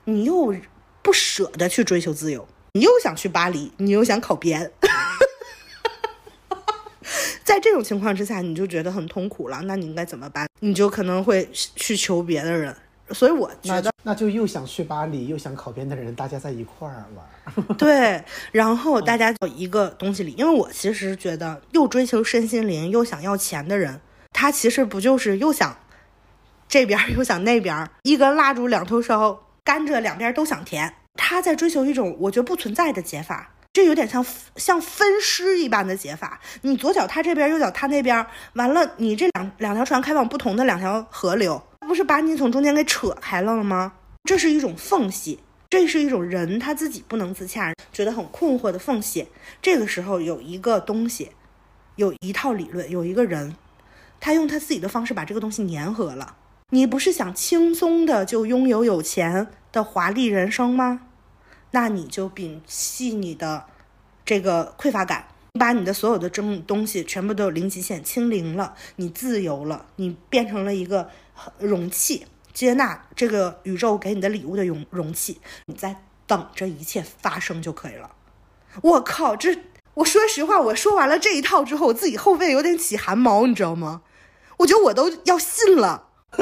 [0.04, 0.54] 你又
[1.00, 4.72] 不舍得去追求自由，你又想去巴黎，你又想考编，
[7.44, 9.60] 在这种情况之下，你就觉得很痛苦了。
[9.64, 10.48] 那你应该怎么办？
[10.60, 12.74] 你就可能会去求别的人。
[13.10, 17.66] 所以我觉得，那就又想去巴黎又想考编的人，大家在一块儿玩。
[17.76, 25.76] 对，然后大家就一个东西里，因为我其实觉得，又追求身心灵又想要钱的人，他其实不就是又想
[26.66, 30.94] 这边又想那边，一根蜡烛两头烧，甘蔗两边都想甜。
[31.14, 34.24] 他在追求一种我觉得不存在的解法，这有点像
[34.56, 36.40] 像分尸一般的解法。
[36.62, 41.62] 你左脚他这边，右脚他那边，完了你这两两条船开往不同的两条河流。
[41.86, 43.92] 不是把你从中间给扯开了吗？
[44.24, 49.26] 这是一种缝隙，这是一种人他自己不能自洽，觉得很困惑的缝隙。
[49.60, 51.32] 这个时候有一个东西，
[51.96, 53.56] 有一套理论，有一个人，
[54.20, 56.36] 他用他自己的方式把这个东西粘合了。
[56.70, 61.00] 你不是想轻松的就拥有有钱的华丽人生吗？
[61.72, 63.64] 那你就摒弃你的
[64.24, 65.26] 这个匮乏感，
[65.58, 71.10] 把你的所有的这东西全部都零极限清零了，你自由了，你变成了一个。
[71.58, 78.10] 容器接纳这个宇宙给你的礼物的容容器，你在等着一切发生就可以了。
[78.82, 79.58] 我靠，这
[79.94, 84.02] 我说实话，我说完了这一套之后，我自己后背有点起汗毛，你知道吗？
[84.58, 86.10] 我觉得我都要信了。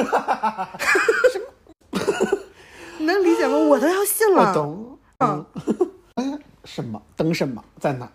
[3.01, 3.57] 你能理解吗？
[3.57, 4.49] 我都要信了。
[4.49, 4.99] 我懂。
[5.17, 5.45] 嗯。
[6.15, 7.01] 哎，什么？
[7.15, 7.63] 等什么？
[7.79, 8.11] 在哪？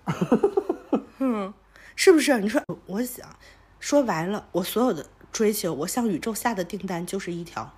[1.19, 1.53] 嗯，
[1.97, 2.39] 是不是？
[2.39, 3.29] 你说，我想
[3.81, 5.05] 说白了，我所有的。
[5.33, 7.75] 追求我向宇宙下的订单就是一条，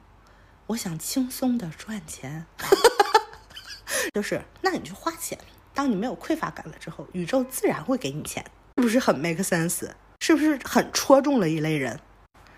[0.68, 2.46] 我想轻松的赚钱，
[4.14, 5.36] 就是那你就花钱。
[5.74, 8.44] 当你没有匮乏感了之后，宇宙自然会给你钱，
[8.76, 9.88] 是不是很 make sense？
[10.20, 11.98] 是不是很戳中了一类人？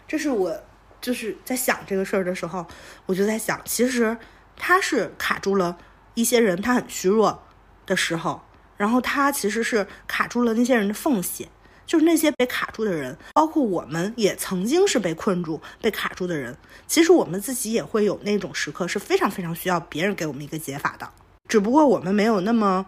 [0.06, 0.54] 这是我
[1.00, 2.66] 就是在想这个事儿的时候，
[3.06, 4.14] 我就在想，其实
[4.60, 5.76] 他是卡住了
[6.14, 7.42] 一些人，他很虚弱
[7.86, 8.42] 的时候，
[8.76, 11.48] 然后他其实是卡住了那些人的缝隙。
[11.86, 16.56] 就是那些被卡住的人，包括我们也曾经是被困住、被卡住的人。
[16.86, 21.10] 其实我们自己也会有那种时刻，是非常非常需要别人给我们一个解法的。
[21.48, 22.86] 只不过我们没有那么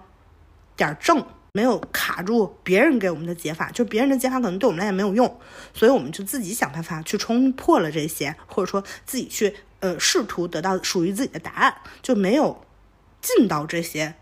[0.77, 5.41] 点正，没有卡住别人给我们的解法，就别人的解法可能对我们来也没有用，
[5.75, 12.57] 所以我们就自己想办法去冲破了这些，或者说自己去呃试图得到属于自己的答案，就没有
[13.21, 14.15] 进到这些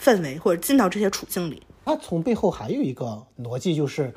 [0.00, 1.62] 氛围或者进到这些处境里。
[1.84, 4.14] 它从背后还有一个逻辑，就是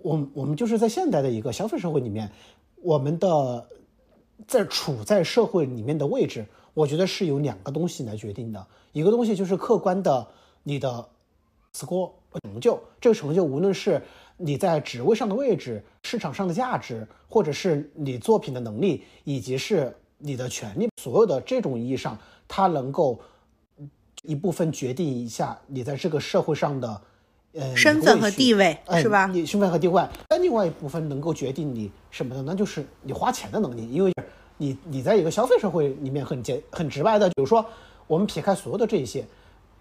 [0.00, 2.32] 我我们就是在现代的一个消费社会里面，
[2.76, 3.68] 我们的
[4.48, 8.66] 在处在社会里面的位置，我觉得是由两个东西来决定的。
[8.92, 10.26] 一个东西就是客观的
[10.62, 11.06] 你的
[11.74, 14.02] score 成就，这个成就无论是
[14.38, 23.18] 你在职位上的位置、市场上的价值，或者是你作品的能力，以及是你的权利，所有的这种意义上，它能够
[24.22, 27.00] 一部分决定一下你在这个社会上的。
[27.52, 29.26] 呃，身份和地位是吧？
[29.26, 33.90] 你身份和地位，但另外一部分能够决定你什么的，那就是你花钱的能力。
[33.90, 34.14] 因为
[34.56, 37.66] 你你在一个消费社会里面很简很直白的，比如说
[38.06, 39.26] 我们撇开所有的这些，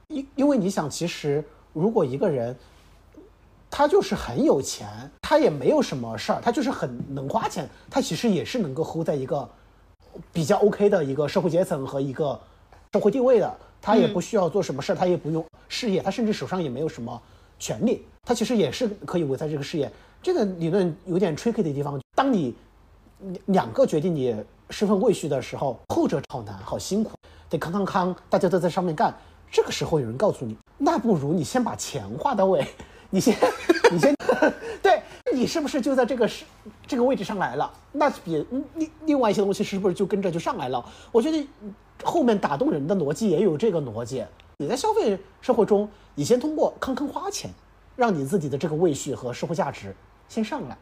[0.07, 2.57] 因因为你想，其实如果一个人
[3.69, 4.87] 他就是很有钱，
[5.21, 9.47] 他也没有什么事儿，他就是很能花钱，他其实也是能够 hold 在一个
[10.31, 12.39] 比较 OK 的一个社会阶层和一个
[12.93, 13.57] 社会地位的。
[13.81, 17.21] 他也不需要做什么事儿，他也不用事业，他甚至手上也没有什么。
[17.57, 19.91] 权利，他其实也是可以维在这个事业。
[20.21, 22.55] 这个理论有点 tricky 的地方，当你
[23.47, 24.35] 两个决定你
[24.69, 27.11] 身份位序的时候，后者好难，好辛苦，
[27.49, 29.13] 得康康康，大家都在上面干。
[29.51, 32.65] 这个时候有人告诉你，那不如你先把钱花到位，
[33.11, 33.35] 你先，
[33.91, 34.15] 你先，
[34.83, 35.01] 对
[35.33, 36.45] 你是不是就在这个是
[36.85, 37.71] 这个位置上来了？
[37.91, 38.45] 那比
[38.75, 40.83] 另另外一些东西是不是就跟着就上来了？
[41.11, 41.47] 我觉得
[42.03, 44.23] 后面打动人的逻辑也有这个逻辑。
[44.57, 47.49] 你在消费社会中，你先通过坑坑花钱，
[47.95, 49.95] 让你自己的这个位序和社会价值
[50.27, 50.77] 先上来，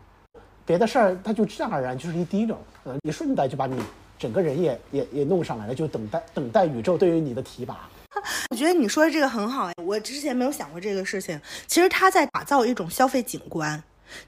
[0.65, 3.79] 别的事儿它就自然而然就是一滴溜，嗯，你顺带就把你
[4.19, 7.87] 整个人也也也弄上来了，就等待等待宇宙对于你的提拔。
[8.51, 11.39] 我觉得你说的这个很好哎，我之前没有想过这个事情。
[11.65, 13.81] 其实他在打造一种消费景观，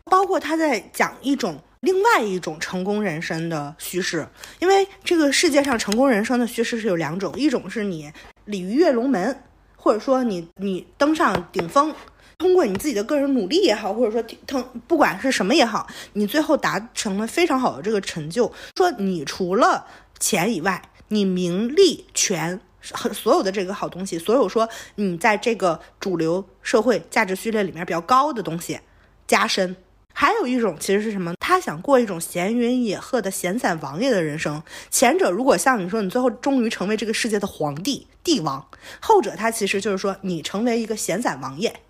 [0.05, 4.27] 包括他在讲一种另外一种成功人生的叙事。
[4.59, 8.11] 因为这个世界上成功人生的叙事是有两种，一种是你
[8.45, 9.43] 鲤鱼跃龙门，
[9.75, 11.93] 或者说你你登上顶峰，
[12.37, 18.51] 通过你自己的个人努力也好，或者说通不管是什么也好，你最后达成了非常好的这个成就。
[18.75, 19.85] 说你除了
[20.19, 22.59] 钱以外，你名利权。
[22.93, 28.79] 很所有的这个好东西，所有说你在这个主流社会价值序列里面比较高的东西
[29.27, 29.75] 加深，
[30.13, 31.33] 还有一种其实是什么？
[31.39, 34.61] 他想过一种闲云野鹤的闲散王爷的人生。
[34.89, 38.65] 前者如果像你说，你最后终于成为这个世界的皇帝帝王；
[38.99, 41.81] 后者他其实就是说，你成为一个闲散王爷，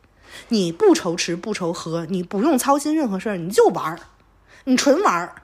[0.48, 4.00] 你不愁吃不愁喝，你不用操心任何事儿，你就玩儿，
[4.64, 5.36] 你纯玩儿。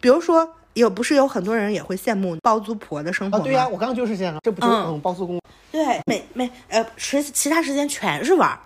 [0.00, 0.54] 比如说。
[0.74, 3.44] 有不是有很多人也会羡慕包租婆的生活吗？
[3.44, 5.40] 对呀，我刚刚就是这样，这不就嗯包租公？
[5.72, 8.58] 对，每每呃时其他时间全是玩儿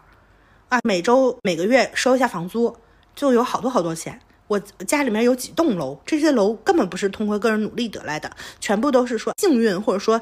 [0.68, 2.76] 啊，每周每个月收一下房租，
[3.14, 4.20] 就有好多好多钱。
[4.46, 8.30] 我家里面有几栋楼，这些楼根本不是通过个人努力得来的，
[8.60, 10.20] 全部都是说幸运或者说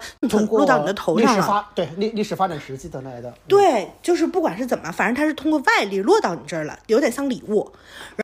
[0.51, 1.69] 落到你的头上了。
[1.75, 3.33] 对历历史发展时期得来的。
[3.49, 7.71] 对，就是不管是怎么，反正它是通过外力落到你这儿了，有点像礼物，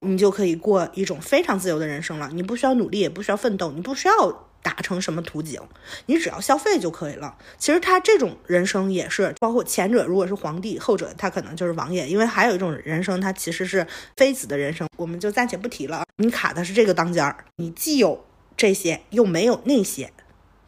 [0.07, 2.30] 你就可以过一种非常自由的人生了。
[2.32, 4.47] 你不需要努力，也不需要奋斗，你不需要。
[4.62, 5.61] 达成什么图景，
[6.06, 7.36] 你只要消费就可以了。
[7.59, 12.09] 其实他这种人生也是，包括前者如果是皇帝，后者他可能就是王爷。
[12.09, 13.86] 因为还有一种人生，他其实是
[14.16, 16.04] 妃子的人生，我们就暂且不提了。
[16.16, 18.24] 你卡的是这个当间儿，你既有
[18.56, 20.12] 这些又没有那些，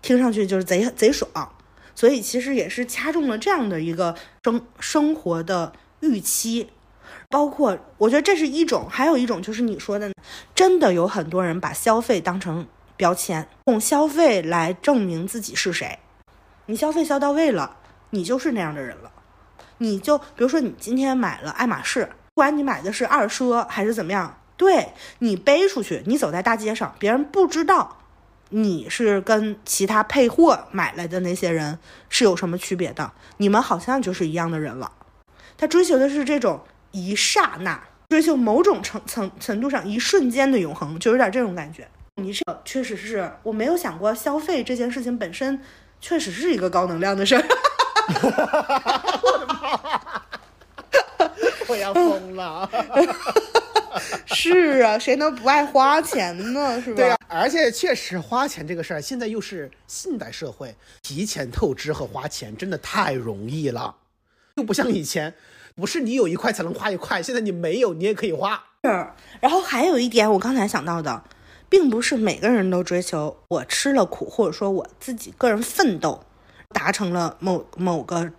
[0.01, 1.53] 听上去就是贼贼爽。
[1.95, 4.15] 所以其实也是掐中了这样的一个
[4.45, 6.71] 生生活的预期。
[7.29, 10.11] 包括我觉得这是一种，还有一种就是你说的，
[10.55, 12.67] 真的有很多人把消费当成。
[13.01, 15.99] 标签用消费来证明自己是谁，
[16.67, 17.79] 你消费消到位了，
[18.11, 19.11] 你就是那样的人了。
[19.79, 24.91] 你就比如说，你今天买了爱马仕，不管你买的是二奢还是怎么样，对
[25.21, 27.97] 你背出去，你走在大街上，别人不知道
[28.51, 31.79] 你是跟其他配货买来的那些人
[32.11, 34.93] 是有什么区别的，你们好像就是一样的人了。
[35.57, 41.89] 他追求的是这种一刹那，追求某种程层程度上一瞬间的永恒，就有点这种感觉。
[42.23, 45.61] 你这确实是我没有想过，消费这件事情本身
[46.01, 47.45] 确实是一个高能量的事儿。
[49.23, 50.23] 我的妈！
[51.69, 52.69] 我要疯了。
[54.27, 56.81] 是啊，谁能不爱花钱呢？
[56.81, 56.97] 是吧？
[56.97, 63.97] 对啊，而且确实花钱这个事儿，现在又是现代社会，提前透支和花钱真的太容易了，
[64.55, 65.35] 又不像以前，
[65.75, 68.63] 不是你有一块才能花一块，现在你没有你也可以花。
[68.85, 68.89] 是，
[69.41, 71.25] 然后还有一点，我刚才想到的。
[71.71, 76.23] 并不是每个人都追求我吃了苦，或者说我自己个人奋斗
[76.69, 78.31] 达成了某某个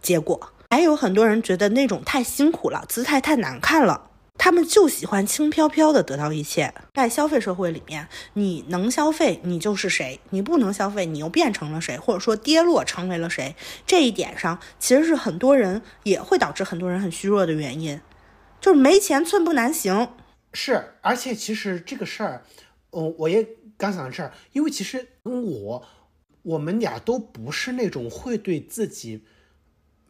[0.00, 0.52] 结果。
[0.70, 6.74] 还有很多人觉得那种太辛苦了，姿态太难看了，他们就喜欢轻飘飘的得到一切。
[6.92, 13.54] 在消费社会里面，你能消费，你就是谁；你不能消费，你又变成了谁，或者说跌落成为了谁。
[13.86, 18.00] 这一点上，其实是很多人也会导致很多人很虚弱的原因，
[18.60, 20.08] 就是没钱寸步难行。
[20.52, 22.42] 是，而且其实这个事儿。
[22.94, 25.84] 嗯，我也刚想到这儿，因为其实跟我，
[26.42, 29.24] 我们俩都不是那种会对自己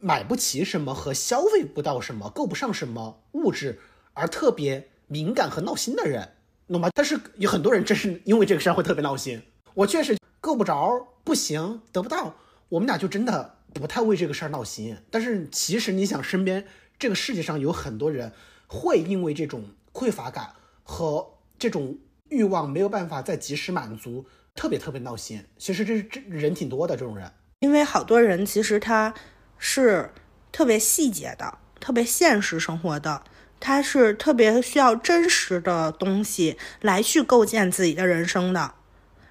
[0.01, 3.80] 买不起什么和消费不到什么、够不上什么物质
[4.12, 6.35] 而特别敏感和闹心的人，
[6.68, 6.91] 懂吗？
[6.95, 9.41] 但是有很多人真是因为这个事儿会特别闹心。
[9.72, 12.37] 我确实够不着，不行，得不到，
[12.68, 14.99] 我们俩就真的不太为这个事儿闹心。
[15.11, 16.66] 但是其实你想，身边
[16.99, 18.32] 这个世界上有很多人
[18.66, 21.97] 会因为这种匮乏感和这种。
[22.35, 25.45] 欲望没有办法再及时满足，特别特别闹心。
[25.57, 27.30] 其实这这人挺多的这种人，
[27.61, 29.14] 因为好多人其实他
[29.57, 30.11] 是
[30.51, 33.22] 特别细节的，特别现实生活的，
[33.61, 38.74] 他是特别需要真实的东西来去构建自己的人生的。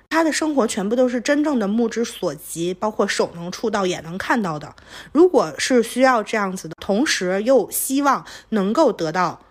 [0.09, 4.75] 他的生活全部都是真正的目之所及，包括手能触到、眼能看到的。
[5.11, 9.43] 如果是需要这样子的，同时又希望能够得到。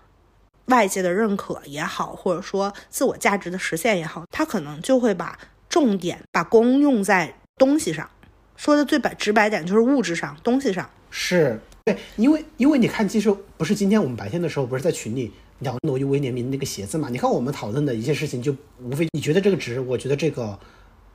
[0.67, 5.39] 外界的认可也好，或者说自我价值的实现也好，他可能就会把
[5.69, 8.09] 重点把功用在东西上。
[8.57, 10.89] 说的最白直白点，就是物质上东西上。
[11.11, 17.09] 是对，因为因为你看，其实不是今天我们白天的时候不是在群里聊挪威联名那个鞋子嘛？
[17.11, 20.57] 你看我们讨论的一些事情，就无非你觉得这个值，我觉得这个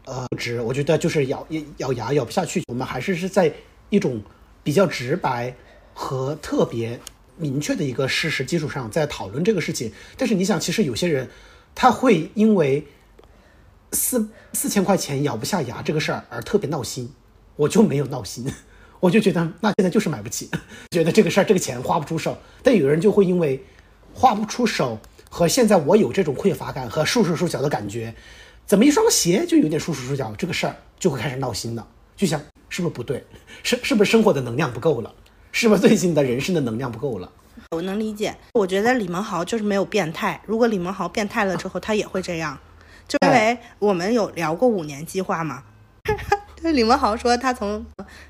[0.05, 2.61] 呃值，我觉得就是咬咬牙咬不下去。
[2.67, 3.53] 我们还是是在
[3.89, 4.21] 一种
[4.61, 5.55] 比较直白
[5.93, 6.99] 和特别。
[7.37, 11.29] 明确的一个事实基础上在讨论这个事情，但是你想，其实有些人
[11.75, 12.85] 他会因为
[13.93, 17.09] 四四千块钱咬不下牙这个事儿而特别闹心，
[17.55, 18.51] 我就没有闹心，
[18.99, 20.49] 我就觉得那现在就是买不起，
[20.91, 22.37] 觉得这个事儿这个钱花不出手。
[22.63, 23.63] 但有人就会因为
[24.13, 28.13] 花不出手和现在我有这种匮乏感和束手束脚的感觉，
[28.65, 33.23] 怎么一双鞋就有点束手束脚，这个事儿就会开始闹心了，就想是不是不对，
[33.63, 35.13] 是是不是生活的能量不够了，
[35.59, 37.27] 是不是最近的人生的能量不够了？
[37.75, 40.39] 我能理解，我觉得李文豪就是没有变态。
[40.45, 42.55] 如果李文豪变态了之后，他也会这样，
[43.07, 45.63] 就因为我们有聊过五年计划嘛。
[46.61, 47.83] 李文豪说，他从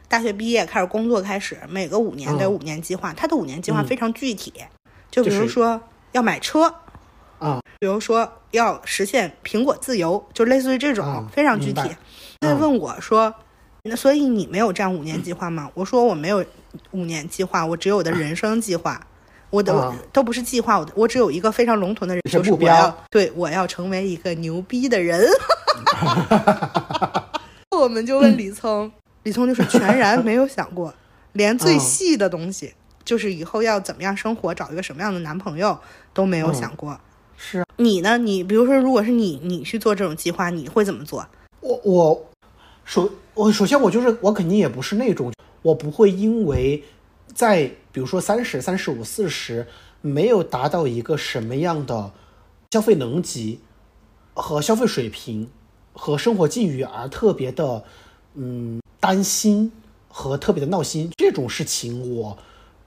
[0.07, 3.11] 大学毕业开始工作开始，每个五年都有五年计划。
[3.11, 4.53] 他的五年计划非常具体，
[5.11, 5.81] 就比如说
[6.13, 6.73] 要买车，
[7.39, 11.81] 啊，比如说要实现苹果自由，就类似于这种非常具体。
[12.39, 13.35] 他问我说
[13.83, 16.45] ：“那所以你没有这样五年计划吗？”我说：“我没有
[16.91, 18.99] 五年计划，我只有我的人生计划。
[19.49, 23.05] 我的都不是计划，我的我只有一个非常笼统的人生目标。
[23.09, 25.25] 对，我要成为一个牛逼的人。
[27.71, 28.91] ”我们就问李聪，
[29.23, 30.93] 李聪就是全然没有想过，
[31.31, 32.73] 连最细的东西，
[33.05, 35.79] 就是以后要怎么样生活，找一个什么样的男朋友
[36.13, 36.99] 都没有想过。
[37.37, 38.17] 是你呢？
[38.17, 41.25] 你比如说，如果是你，你去做这种计划，你会怎么做？
[41.61, 42.29] 我我
[42.83, 45.31] 首我首先我就是我肯定也不是那种，
[45.67, 46.83] 我不会因为
[47.33, 49.67] 在比如说三十三十五四十
[50.01, 52.11] 没有达到一个什么样的
[52.71, 53.59] 消费能级
[54.33, 55.49] 和消费水平。
[55.99, 57.83] 和生活境遇而特别的，
[58.35, 59.71] 嗯，担心
[60.07, 62.37] 和特别的闹心，这种事情我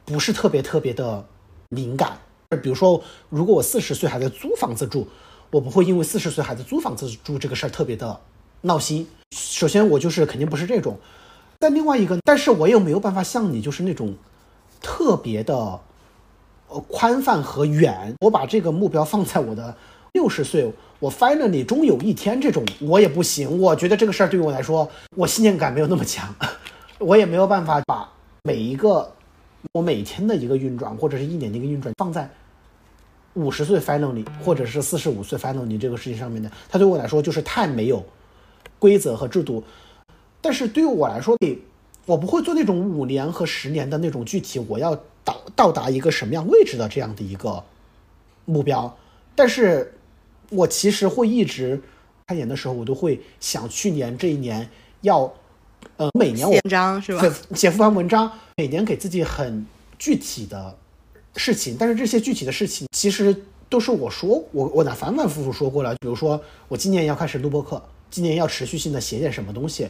[0.05, 1.26] 不是特别特别的
[1.70, 2.20] 敏感。
[2.62, 5.09] 比如说，如果我四十岁还在租房子住，
[5.51, 8.20] 我不会因为四十岁还在租房子住这个事儿特别的
[8.61, 9.09] 闹心。
[9.33, 10.97] 首先，我就是肯定不是这种。
[11.61, 14.15] 但另外一个，但是我又没有办法像你，就是那种
[14.81, 15.79] 特别的
[16.69, 18.15] 呃宽泛和远。
[18.23, 19.77] 我把这个目标放在我的
[20.15, 20.73] 六十岁。
[20.99, 23.59] 我 finally 终有一天，这种我也不行。
[23.59, 26.35] 我觉得这个事儿对于我来说，我信念感没有那么强，
[26.99, 28.11] 我也没有办法把
[28.43, 29.11] 每一个
[29.73, 32.29] 我每天的一个运转，或者是一年的一个运转放在
[33.35, 36.51] 五十岁 finally 或者是四十五岁 finally 这个事情上面的。
[36.71, 38.03] 它对我来说就是太没有
[38.79, 39.63] 规则和制度。
[40.41, 41.36] 但是对于我来说，
[42.07, 47.62] 我不会做那种五年和十年的那种具体我要到到达一个什么样位置的这样的一个
[48.45, 48.97] 目标。
[49.34, 49.95] 但是。
[50.53, 51.80] 我其实会一直
[52.26, 54.68] 开年的时候，我都会想去年这一年
[55.03, 55.32] 要，
[55.97, 57.22] 呃，每年我文章是吧？
[57.55, 59.64] 写复盘文章，每年给自己很
[59.97, 60.76] 具体的
[61.36, 61.76] 事情。
[61.78, 63.32] 但是这些具体的事情，其实
[63.68, 65.95] 都是我说我我哪反反复复说过了。
[66.01, 67.80] 比如说，我今年要开始录播课，
[68.11, 69.88] 今年要持续性的写点什么东西，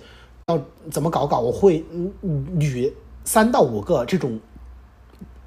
[0.50, 2.12] 要怎么搞搞，我会嗯
[2.58, 2.92] 捋
[3.24, 4.38] 三到五个这种。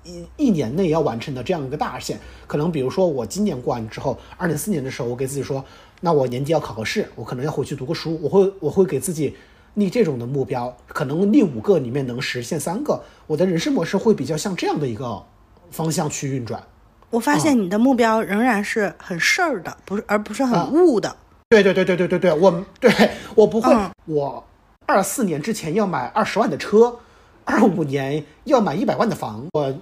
[0.05, 5.63] 一一年内要完成的这样一个大线，可能比如说我今年过完之后，二零四年的时候，我给自己说，
[6.01, 9.33] 那我年底要考个试，我可能要回去读个书，我会我会给自己
[9.75, 15.23] 立这种的目标，可能立五个里面能实现三个，我的人生模式会比较像这样的一个
[15.71, 16.61] 方向去运转。
[17.09, 21.15] 我发现你的目标仍然是很事儿的，不是而不是很物的。
[21.47, 22.91] 对对对对对对对，我对
[23.35, 23.73] 我不会，
[24.03, 24.43] 我
[24.85, 26.99] 二四年之前要买二十万的车，
[27.45, 29.73] 二五年要买一百万的房，我。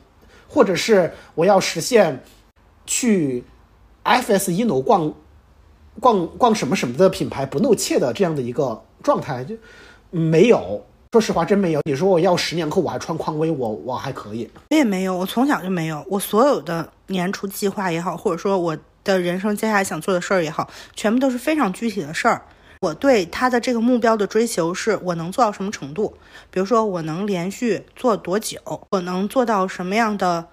[0.53, 2.21] 或者是我要实现
[2.85, 3.41] 去
[4.03, 5.13] FS 一楼逛
[6.01, 9.55] 逛逛什么什么的品牌不露怯的这样的一个状态，就
[10.09, 10.85] 没有。
[11.13, 11.79] 说实话，真没有。
[11.85, 14.49] 你说我要十年后我还穿匡威，我我还可以。
[14.71, 16.05] 我也没有，我从小就没有。
[16.09, 22.41] 我所有的年初计划也好，或者说我的人生接下来想做的事儿也好，全部都是非常具体的事儿。
[22.81, 26.17] 我对他的这个目标的追求是我能做到什么程度？
[26.49, 28.57] 比如说我能连续做多久？
[28.89, 30.47] 我能做到什么样的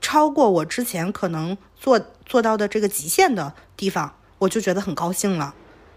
[0.00, 5.52] 超过我之前可能做做到的这个极限的地方，我就觉得很高兴了。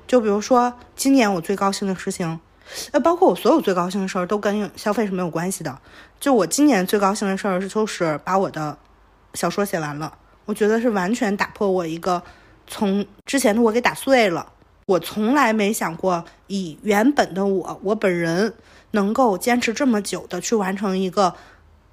[0.07, 2.39] 就比如说今年我最高兴的事情，
[2.89, 5.79] 呃，包括我所有最高兴的事儿都跟消费是没有关系的。
[6.19, 8.75] 就我今年最高兴的事儿是，就是把我的
[9.35, 10.17] 小说写完了。
[10.45, 12.23] 我觉得是完全打破我一个
[12.65, 14.53] 从之前的我给打碎了。
[14.87, 18.53] 我从来没想过，以原本的我，我本人
[18.91, 21.35] 能够坚持这么久的去完成一个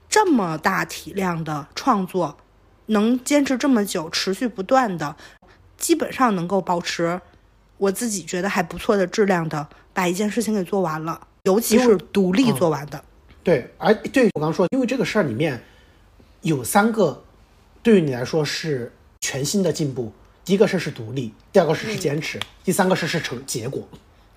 [0.09, 2.37] 这么大体量的创作，
[2.87, 5.17] 能坚持这么久，持续不断的，
[5.77, 7.21] 基本上能够保持
[7.79, 13.05] 我自己觉得还不错的质量的，把一件事情给做完了，尤其是独立做完的。
[13.43, 15.61] 对，而对我刚刚说，因为这个事儿里面
[16.43, 17.25] 有三个，
[17.83, 20.13] 对于你来说是全新的进步。
[20.45, 23.83] 第一个事是独立，第二个事是坚持，第三个事是成结果。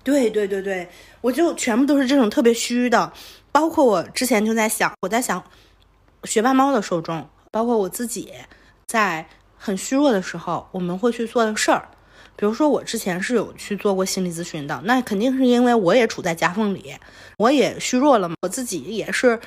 [0.02, 0.88] 对对对对，
[1.20, 3.12] 我就全部都是这种特别虚的，
[3.52, 5.42] 包括我之前就在想，我在想
[6.24, 8.32] 学霸猫的受众，包括我自己
[8.86, 9.26] 在
[9.58, 11.86] 很虚弱的时候，我们会去做的事儿，
[12.36, 16.94] 比如说我之前是有去做过心理咨询的，那肯定是因为我也处在夹缝里，
[17.36, 19.38] 我也虚弱了嘛，我自己也是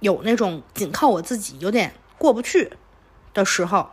[0.00, 2.68] 有那种仅靠我自己有点过不去
[3.32, 3.88] 的时候。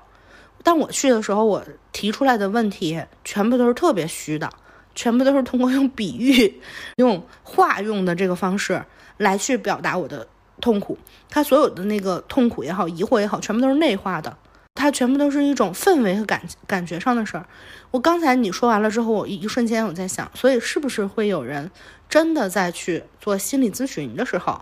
[0.63, 1.63] 但我去的时候，我
[1.97, 4.47] 提出来的问题全部都是特别虚的，
[4.93, 6.61] 全部都是通过用比喻、
[6.97, 8.85] 用化用的这个方式
[9.17, 10.27] 来去表达我的
[10.61, 10.95] 痛苦。
[11.27, 14.37] 他所有的那个痛苦也好，疑惑也好，全部都是内化的，
[14.75, 17.47] 它全部都是一种氛围和感感觉上的事儿。
[17.89, 21.71] 我刚才你说完了之后，我一瞬间我在想，所以是不是会有人
[22.07, 24.61] 真的在去做心理咨询的时候？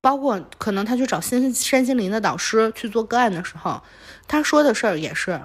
[0.00, 3.82] 包括可能他去找心身心灵的导师去做个案的时候，
[4.26, 5.38] 他说的事儿也是，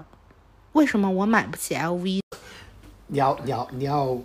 [0.77, 2.21] 为什么我买不起 LV？
[3.07, 4.15] 你要你要你要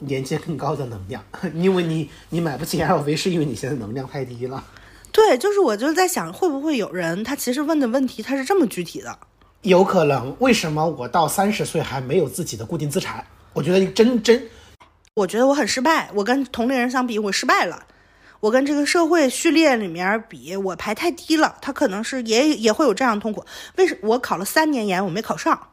[0.00, 4.62] 连接更高的能量， 因为你你买不起 LV 是因为你现在能量太低了。
[5.10, 9.18] 对，就是我就在想，会不会有人他其实问的问题他是这么具体的？
[9.62, 10.36] 有可能。
[10.40, 13.24] 为什么我到三十岁还没有自己的固定资产？
[13.54, 14.46] 我觉得真真，
[15.14, 16.10] 我觉得我很失败。
[16.12, 17.86] 我跟同龄人相比，我失败了。
[18.40, 21.56] 我跟这个社会序列里面比，我排太低了。
[21.62, 23.44] 他可能是也也会有这样痛苦。
[23.76, 25.68] 为什我考了三年研，我没考上？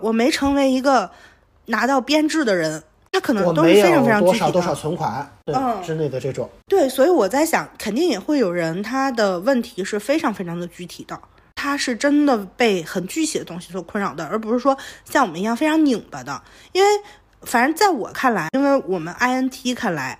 [0.00, 1.10] 我没成为一个
[1.66, 2.82] 拿到编制的人。
[3.12, 4.32] 他可能都是非常非常具体的。
[4.32, 6.48] 多少多少存款，对之类的这种。
[6.66, 11.20] 对，所以我在想，肯定也会有人，他的问题是非常非常的具体的。
[11.54, 16.42] 他是真的被很具体的东西所困扰的，而不是说像我们一样非常拧巴的。
[16.72, 16.88] 因为
[17.42, 20.18] 反正在我看来，因为我们 INT 看来，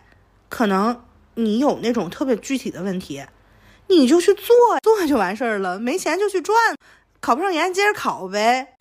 [0.49, 1.01] 可能。
[1.35, 3.25] 你有那种特别具体的问题，
[3.89, 5.79] 你就去做做就完事儿了。
[5.79, 6.55] 没钱就去赚，
[7.23, 8.75] 考不上研接着考呗，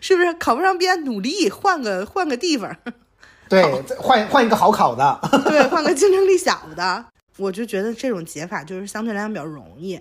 [0.00, 0.32] 是不是？
[0.34, 2.76] 考不上别努力，换个换个地方。
[3.48, 3.62] 对，
[3.98, 5.20] 换换一个好考的。
[5.44, 7.04] 对，换个 竞争力小的。
[7.36, 10.00] 我就觉得这种解法就是相对来讲比较容易，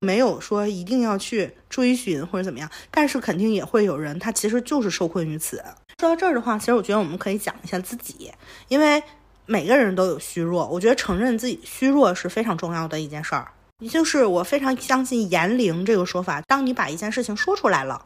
[0.00, 2.70] 没有说一定要去追寻或者怎么样。
[2.90, 5.56] 但是肯定也会有人，他其实就是受困于此。
[6.00, 8.32] 说到这儿的话，其实我觉得我们可以讲一下自己，
[8.68, 9.02] 因为。
[9.46, 13.46] 每个人都有虚弱，我觉得承认自己虚弱是非常重要的一件事儿。
[13.80, 18.02] 也就是我非常相信言灵这个说法，当你把一件事情说出来了，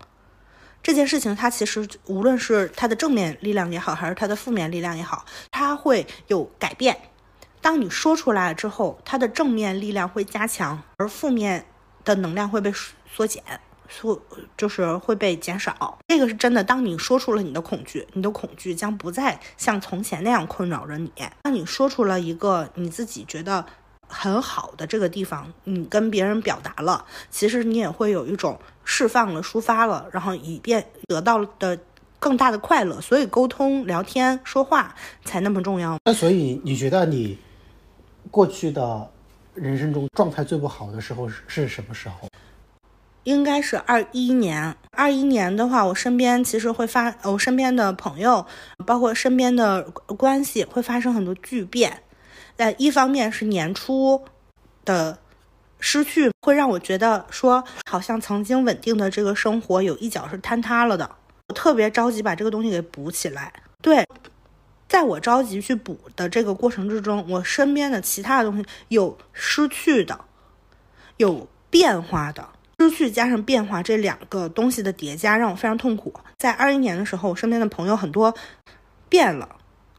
[0.83, 6.99] 这件事情它其实无论是它的正面力量也好，还是它的负面力量也好，它会有改变。
[7.61, 11.67] 当你说出来之后，它的正面力量会加强，而负面
[12.05, 12.73] 的能量会被
[13.07, 13.43] 缩减。
[13.91, 14.21] 缩
[14.55, 16.63] 就是会被减少，这个是真的。
[16.63, 21.11] 当你说出了你的恐惧，你的恐惧将不再像从前那样困扰着你。
[21.43, 23.65] 当你说出了一个你自己觉得
[24.09, 31.79] 很好的这个地方，你跟别人表达了，其实你也会有一种释放了、抒发了，然后以便得到的
[32.19, 33.01] 更大的快乐。
[33.01, 34.95] 所以沟通、聊天、说话
[35.25, 35.99] 才那么重要。
[36.05, 37.39] 那所以你觉得你
[38.31, 39.09] 过去的
[39.55, 42.29] 人生中状态最不好的时候是是什么时候？
[43.25, 48.47] 应该是二一年，二一年的话，我身边其实会发，我身边的朋友，
[48.87, 49.83] 包括身边的
[50.17, 52.03] 关系会发生很多巨变。
[52.59, 54.21] 但一方面是年初
[54.85, 55.17] 的
[55.79, 61.09] 失去，会让我觉得说，好像曾经稳定的这个生活有一角是坍塌了的。
[61.47, 63.53] 我特别着急把这个东西给补起来。
[63.81, 64.05] 对，
[64.89, 70.19] 在我着急去补的这个过程之中，我身边的其他的东西有失去的，
[71.19, 72.47] 有变化的。
[72.81, 76.13] 失去加上变化这两个东西的叠加，让我非常痛苦。
[76.39, 78.35] 在二一年的时候，我身边的朋友很多
[79.09, 79.49] 变了，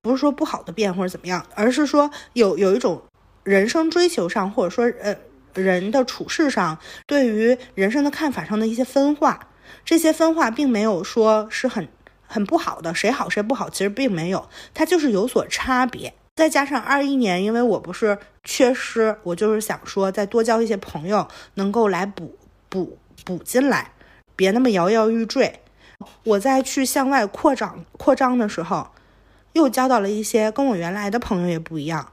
[0.02, 3.02] 不是说不好的变或者怎么样，而是说有有一种
[3.43, 5.16] 人生追求上，或者说呃
[5.54, 9.47] 人的处事上，对于人生的看法上的一些分化。
[9.86, 11.88] 这些分化并没有说是很
[12.26, 16.14] 很不好的，谁好谁不好，其实并没有，它就是有所差别。
[16.36, 22.36] 再加上二一年，因为我不是缺失，我就是想说再多交一些朋友，能够来补。
[22.72, 23.93] 补补进来，
[24.36, 25.60] 别那么摇摇欲坠。
[26.24, 28.91] 我在去向外扩张扩张的时候，
[29.54, 32.12] 又交到了一些跟我原来的朋友也不一样，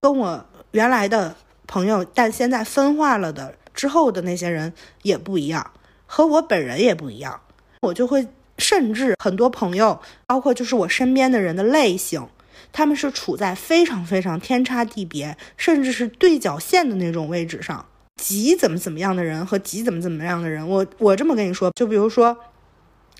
[0.00, 1.34] 跟我原来的
[1.66, 4.72] 朋友，但现在分化了的之后的那些人
[5.02, 5.70] 也不一样，
[6.06, 7.40] 和我本人也不一样。
[7.82, 8.26] 我就会
[8.58, 12.26] 甚至很多朋友，包括就是我身边的人的类型，
[12.72, 17.84] 他们是处在非常非常天差地别，甚至是对角线的那种位置上。
[18.20, 22.36] 极怎么怎么样的人和极怎么怎么样的人，我我这么跟你说，就比如说，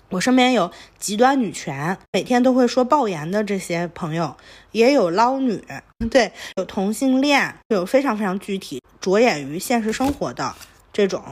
[0.09, 4.35] 我身边有极端女权，每天都会说爆言的这些朋友，
[4.71, 5.63] 也有捞女，
[6.09, 10.55] 对，有同性恋，有非常非常具体着眼于现实生活的
[10.91, 11.23] 这种，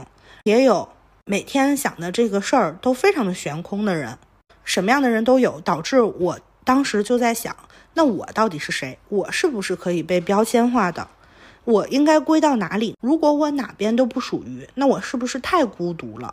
[0.44, 0.88] 也有
[1.24, 4.16] 每天想的这个事儿都非常的悬空的人，
[4.62, 7.56] 什么样的人都有，导致我当时就在想，
[7.94, 8.96] 那我到底是谁？
[9.08, 11.08] 我是不是可以被标签化的？
[11.64, 12.94] 我应该归到哪里？
[13.02, 16.32] 如果我哪边都不属于，那我是不是太孤独了？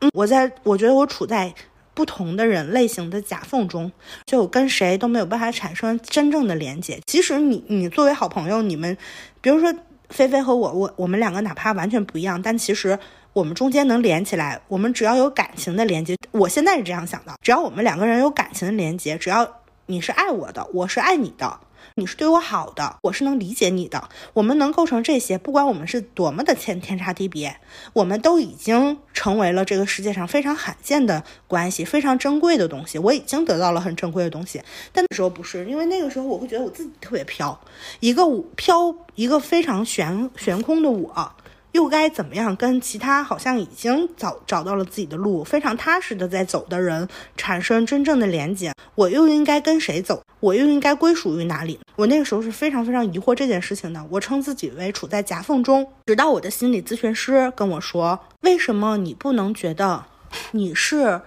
[0.00, 1.54] 嗯，我在，我觉得我处在
[1.94, 3.90] 不同的人类型的夹缝中，
[4.26, 7.00] 就跟谁都没有办法产生真正的连接。
[7.06, 8.96] 即使你你作为好朋友，你们
[9.40, 9.74] 比如说
[10.10, 12.98] 菲菲和我，我我们两个哪怕完全不一样，但其实
[13.32, 14.60] 我们中间能连起来。
[14.68, 19.48] 我们只要有感情的连接，我现在是这样想的：只要我们两个人有感情的连接，只要
[19.86, 21.60] 你是爱我的，我是爱你的。
[21.98, 24.10] 你是对我好的，我是能理解你的。
[24.34, 27.56] 我们能构成这些，不管我们是多么的天天差地别，
[27.94, 32.98] 我们都已经成为了这个世界上非常罕见的关系，非常珍贵的东西。
[32.98, 34.60] 我已经得到了很珍贵的东西，
[34.92, 37.58] 但那时候不是，因为那个时候我会觉得我自己特别飘，
[38.00, 38.22] 一个
[38.56, 41.32] 飘，一个非常悬悬空的我。
[41.76, 47.06] 又该怎么样跟其他好像已经找找到了自己的路，非常踏实的在走的人
[47.36, 48.72] 产生真正的连接？
[48.94, 50.22] 我又应该跟谁走？
[50.40, 51.78] 我又应该归属于哪里？
[51.96, 54.02] 我那个时候是非常非常疑惑这件事情的。
[54.08, 60.06] 我称自己为处在夹缝中，直到我的心理咨询师跟我说：“为什么你不能觉得
[60.52, 61.20] 你是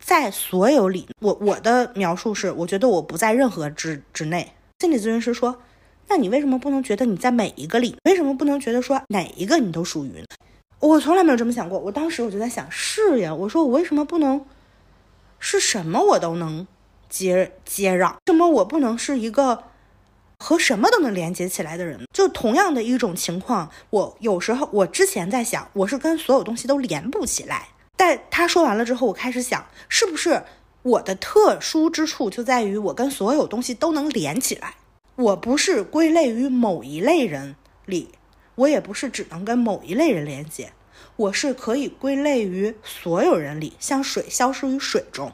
[0.00, 4.54] 在所有里？”我我的描述是，我觉得我不在任何之之内。
[4.80, 5.60] 心理咨询师说。
[6.08, 7.96] 那你为什么不能觉得你在每一个里？
[8.04, 10.24] 为什么不能觉得说哪一个你都属于呢？
[10.78, 11.78] 我从来没有这么想过。
[11.78, 14.44] 我当时我就在想，是呀，我说我为什么不能
[15.38, 16.66] 是什么我都能
[17.08, 18.12] 接接壤？
[18.12, 19.62] 为什么我不能是一个
[20.38, 22.00] 和什么都能连接起来的人？
[22.12, 27.68] 就同样的一种情况，我有时候我之前在想，我是跟所有东西都连不起来。
[27.96, 30.42] 但他说完了之后，我开始想，是不是
[30.82, 34.74] 我的特殊之处就在于我跟所有东西都能连起来？
[35.22, 37.54] 我不是归类于某一类人
[37.86, 38.08] 里，
[38.56, 40.72] 我也不是只能跟某一类人连接，
[41.14, 45.32] 我是可以归类于所有人里，像水消失于水中，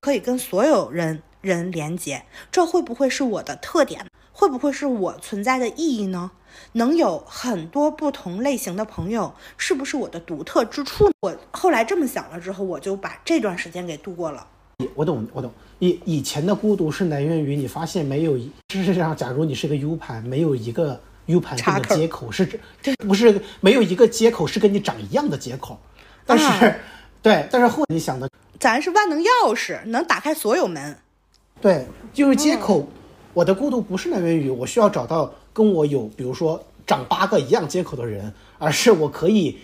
[0.00, 2.24] 可以跟所有人人连接。
[2.50, 4.06] 这会不会是我的特点？
[4.32, 6.32] 会不会是我存在的意义呢？
[6.72, 11.12] 能有很多不同类型的朋友，是不是我的独特之处？
[11.20, 14.48] 我后来这么想了之后，我就把这段时间给度过了。
[14.96, 15.52] 我懂，我懂。
[15.78, 18.36] 以以前的孤独是来源于你发现没有
[18.68, 25.78] 事实上，假如你是个 U 盘，没有一个 U 盘这个接口是这不是没有一个接口是跟你长一样的接口。
[26.26, 26.74] 但是，
[27.22, 30.96] 对，但是后你想的，咱是万能钥匙，能打开所有门。
[31.60, 32.88] 对，就是接口。
[33.34, 39.56] 我的孤独不是来源于我需要找到跟我有比如说长八个一样接口的人，而是我可以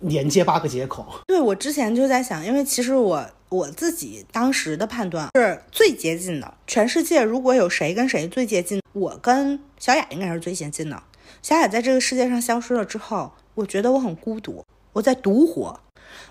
[0.00, 1.06] 连接八个接口。
[1.26, 3.26] 对，我之前就在想，因为其实我。
[3.50, 6.54] 我自己当时的判断是最接近的。
[6.68, 11.02] 全世界如果有谁跟谁最接近，我跟小雅应该是最接近的。
[11.42, 15.80] 小雅在这个世界上消失了之后，我觉得我很孤独，我在独活，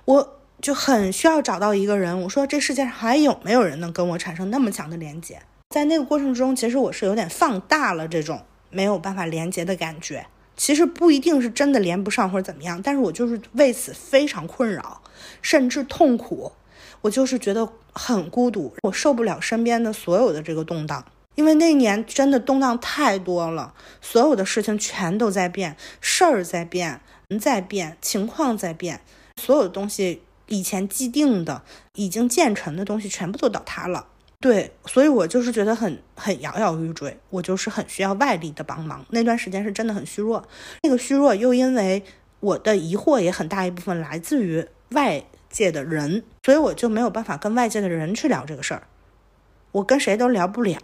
[0.05, 2.21] 我就很需要找到一个人。
[2.21, 5.41] 我说这世界上还有没有人能跟我产生那么强的连接？
[5.71, 10.25] 在那个过程中，其实我是有点放大了这种没有办法连接的感觉。
[10.59, 15.01] 其实不一定是真的连不上或者怎么样，但是我就是为此非常困扰，
[15.41, 16.51] 甚至痛苦。
[16.99, 21.05] 我就是觉得很孤独，我受不了身边的所有的这个动荡，
[21.35, 26.99] 因为那年真的动荡太多了，所有的事情全都在变，事儿在变，
[27.29, 28.99] 人在变，情况在变，
[29.41, 31.63] 所有的东西以前既定的、
[31.95, 34.07] 已经建成的东西全部都倒塌了。
[34.39, 39.05] 对，所以我就是觉得很很摇摇欲坠，我就是很需要外力的帮忙。
[39.09, 40.47] 那段时间是真的很虚弱，
[40.83, 42.03] 那个虚弱又因为
[42.39, 45.23] 我的疑惑也很大一部分来自于外。
[45.51, 48.83] 界的人，所以我就没有办法跟外界的人去聊这个事儿，
[49.71, 50.77] 我跟谁都聊不了，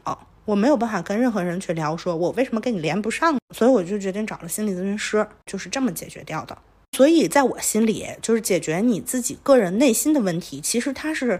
[0.44, 6.58] 我没有办法跟任何人去聊，说我为什么跟你连不上，所以我就决定找了心理咨询师，就是这么解决掉的。
[6.98, 11.40] 所以在我心里，就是解决你自己个人内心的问题，其实它是。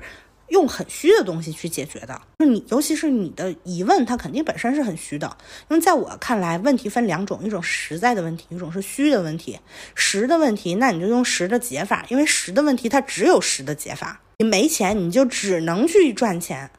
[0.50, 5.36] 用很虚的东西去解决的，就你，尤其是你的疑问，它肯定本身是很虚的。
[5.70, 9.60] 因为在我看来，问题分两种，一种实在的问题，一种是虚的问题。
[9.96, 14.22] 实的问题，那你就用实的解法，因为实的问题它只有实的解法。
[14.38, 16.70] 你没钱，你就只能去赚钱。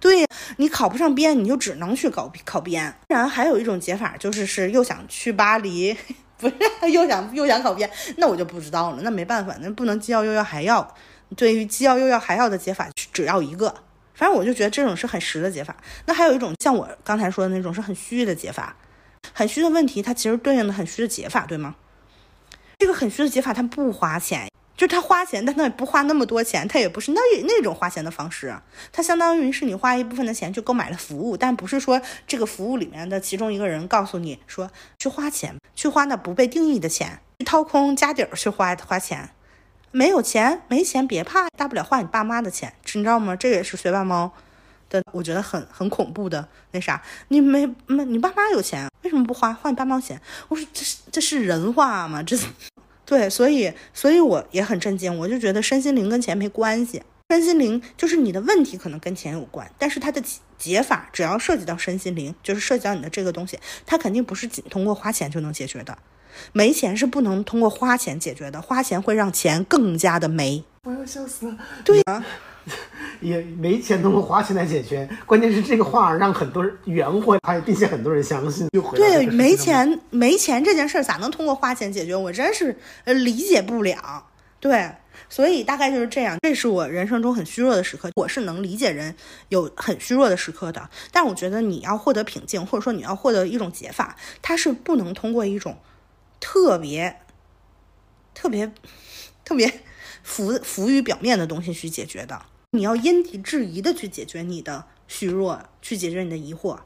[0.00, 0.26] 对
[0.56, 2.92] 你考不上编，你就只能去考考编。
[3.08, 5.96] 然还有一种解法，就是是又想去巴黎，
[6.38, 6.56] 不是
[6.90, 9.02] 又想又想考编，那我就不知道了。
[9.02, 10.92] 那没办法，那不能既要又要还要。
[11.36, 13.74] 对于既要又要还要的解法，只要一个。
[14.14, 15.76] 反正我就觉得这种是很实的解法。
[16.06, 18.76] 那还有一种像我刚才说的那种是很虚的解法，
[19.32, 21.74] 很虚的问题，它其实对应的很虚的解法，对吗？
[22.78, 28.54] 这个很虚的解法它不花钱，就它花钱，但它也不花那么多钱，它也不是那那种花钱的方式，
[28.92, 39.30] 它相当于是你花一部分的钱去购买了服务，但不是说这个服务里面的其中一个人告诉你说去花钱，去花那不被定义的钱，去掏空家底儿去花花钱。
[39.92, 43.36] 没有钱，没钱别怕，大不了花你爸妈的钱，你知道吗？
[43.36, 44.32] 这也是学霸猫
[44.88, 47.02] 的，我觉得很很恐怖的那啥。
[47.28, 50.20] 你没没，你爸妈有钱，为什么不花花你爸妈钱？
[50.48, 52.22] 我说这是这是人话吗？
[52.22, 52.36] 这
[53.04, 65.98] 对，所以所以我也很震惊，我就觉得身心灵跟钱没关系，身心灵就是你的问题可能跟钱有关，但是它的解解法只要涉及到身心灵，就是涉及到你的这个东西，它肯定不是仅通过花钱就能解决的。
[66.52, 70.64] 没钱是不能通过花钱解决的，花钱会让钱更加的没。
[70.84, 71.56] 我要笑死了。
[71.84, 72.24] 对啊，
[73.20, 78.68] 也没钱通过花钱来解决，关键是这个话让很多人圆回来，并且很多人相信。
[78.94, 82.16] 对，没钱没钱这件事儿咋能通过花钱解决？
[82.16, 84.26] 我真是呃理解不了。
[84.58, 84.90] 对，
[85.28, 86.36] 所以大概就是这样。
[86.40, 89.14] 这是我人生中很虚弱的时刻，我是能理解人
[89.50, 90.88] 有很虚弱的时刻的。
[91.12, 95.76] 但我觉得你要获得平静，或者说你要获得一种解法，它是不能通过一种。
[96.42, 97.20] 特别、
[98.34, 98.72] 特别、
[99.44, 99.80] 特别
[100.24, 106.80] 浮浮于表面的东西去解决的，你要因地制宜的去解决你的虚弱，去解决你的疑惑。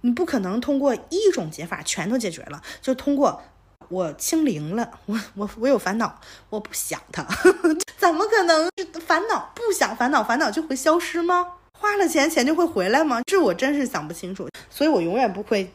[0.00, 3.42] 你不可能通过一种解法全都解决了，就通过
[3.88, 6.18] 我清零了， 我我我有烦恼，
[6.48, 7.22] 我不想它，
[7.98, 8.70] 怎么可能
[9.04, 11.52] 烦恼不想烦恼，烦恼就会消失吗？
[11.78, 13.20] 花了钱，钱就会回来吗？
[13.26, 15.70] 这我真是想不清楚，所以我永远不会。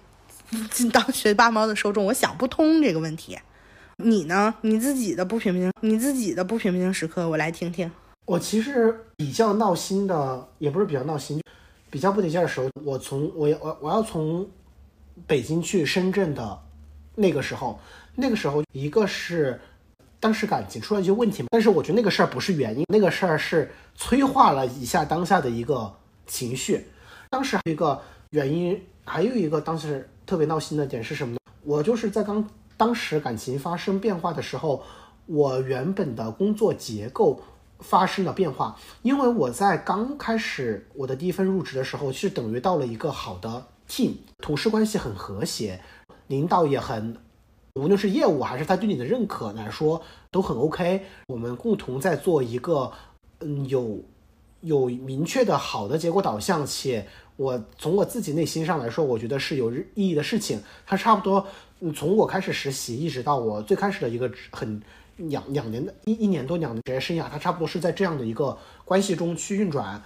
[0.92, 3.38] 当学霸猫的受众，我想不通这个问题。
[3.98, 4.54] 你呢？
[4.62, 7.90] 你自己的不平静，你自己的不平静时刻，我来听听。
[8.26, 11.42] 我其实比较闹心的，也不是比较闹心，
[11.90, 14.48] 比较不得劲的时候，我从我要我我要从
[15.28, 16.60] 北京去深圳的
[17.16, 17.80] 那个时候，
[18.16, 19.60] 那个时候一个是
[20.20, 25.94] 当时感情出了一些问题嘛，但是我觉得那个事儿不是原因，那个事儿是催化了一下当下的一个
[26.26, 26.88] 情绪。
[27.30, 30.10] 当时还有一个原因，还有一个当时。
[30.32, 31.40] 特别闹心的点是什么呢？
[31.66, 34.82] 我就是在刚当时感情发生变化的时候，
[35.26, 37.42] 我原本的工作结构
[37.80, 38.78] 发生了变化。
[39.02, 45.82] 因为我在刚开始我的第一份入职的时候，是等于到了一个好的 team，同事关系很和谐，
[46.28, 47.18] 领导也很，
[47.76, 50.02] 无论是业务还是他对你的认可来说
[50.32, 51.08] 都很 OK。
[51.28, 52.94] 我们共同在做一个，
[53.42, 54.00] 嗯，有
[54.62, 57.10] 有明确的好的结果导向且。
[57.42, 60.62] 我从我自己内心上来说，我觉得是有意义的事情。
[60.86, 61.44] 它差不多，
[61.96, 64.80] 从我开始实习一直到我最开始的一个很
[65.18, 70.00] 两两年的一一年多两年职业生涯，它差不多是在这样的一个关系中去运转。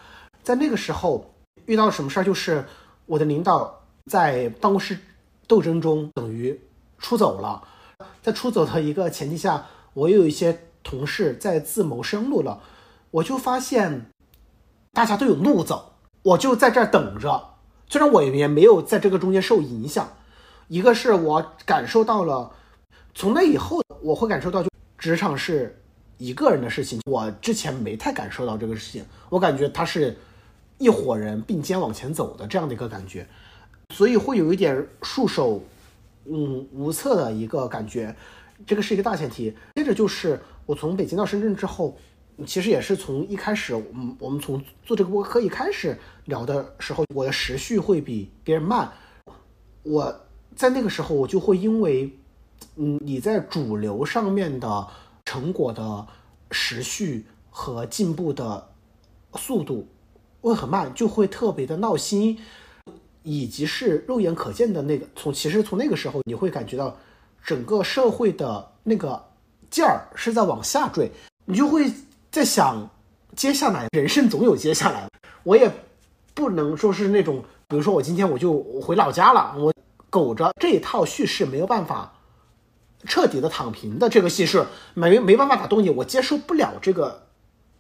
[0.44, 1.30] 在那个时候
[1.66, 2.64] 遇到什么事儿，就是
[3.06, 4.98] 我的领导在办公室
[5.46, 6.58] 斗争中等于
[7.00, 7.62] 出走了，
[8.22, 12.62] 在出走的一个前提下，我又有一些同事在自谋生路了，
[13.12, 14.06] 我就发现
[14.94, 15.92] 大家都有路走。
[16.26, 17.54] 我就在这儿等着，
[17.88, 20.12] 虽然我也没有在这个中间受影响。
[20.68, 22.52] 一个是我感受到了，
[23.14, 25.80] 从那以后我会感受到，就职场是
[26.18, 27.00] 一个人的事情。
[27.06, 30.18] 我之前没太感受到这个事情，我感觉他是
[30.80, 33.28] 一伙人并肩往前走的这样的一个感觉，
[33.94, 35.64] 所以会有一点束手
[36.26, 38.16] 嗯无策的一个感觉。
[38.66, 39.56] 这个是一个大前提。
[39.76, 41.96] 接着就是我从北京到深圳之后。
[42.46, 48.92] 其实也是从一开始，嗯，我们从做这个播客一开始聊的时候，我的时序会比别人慢。
[49.84, 50.14] 我
[50.54, 52.12] 在那个时候，我就会因为，
[52.76, 54.88] 嗯，你在主流上面的
[55.24, 56.06] 成果的
[56.52, 58.68] 时序和进步的
[59.36, 59.88] 速度
[60.42, 62.38] 会很慢，就会特别的闹心，
[63.24, 65.08] 以及是肉眼可见的那个。
[65.16, 66.98] 从其实从那个时候，你会感觉到
[67.42, 69.24] 整个社会的那个
[69.70, 71.10] 劲儿是在往下坠，
[71.46, 71.90] 你就会。
[72.36, 72.90] 在想，
[73.34, 75.08] 接下来人生总有接下来，
[75.44, 75.72] 我也
[76.34, 79.74] 不能说是那种，比如说我今天我就回老家了，我
[80.10, 82.12] 苟着这一套叙事没有办法
[83.06, 87.24] 彻底的躺平的这个叙事，没没办法打动你，我接受不了这个，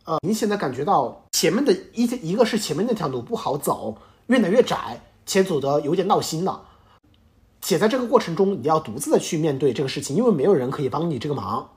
[0.05, 3.97] 呃，明显的感觉到前面的一一个是前面那条路不好走，
[4.27, 6.63] 越来越窄，且走的有点闹心了，
[7.59, 11.71] 且在这个过程中你要独自的去面对这个事情，因为没有人可以帮你这个忙，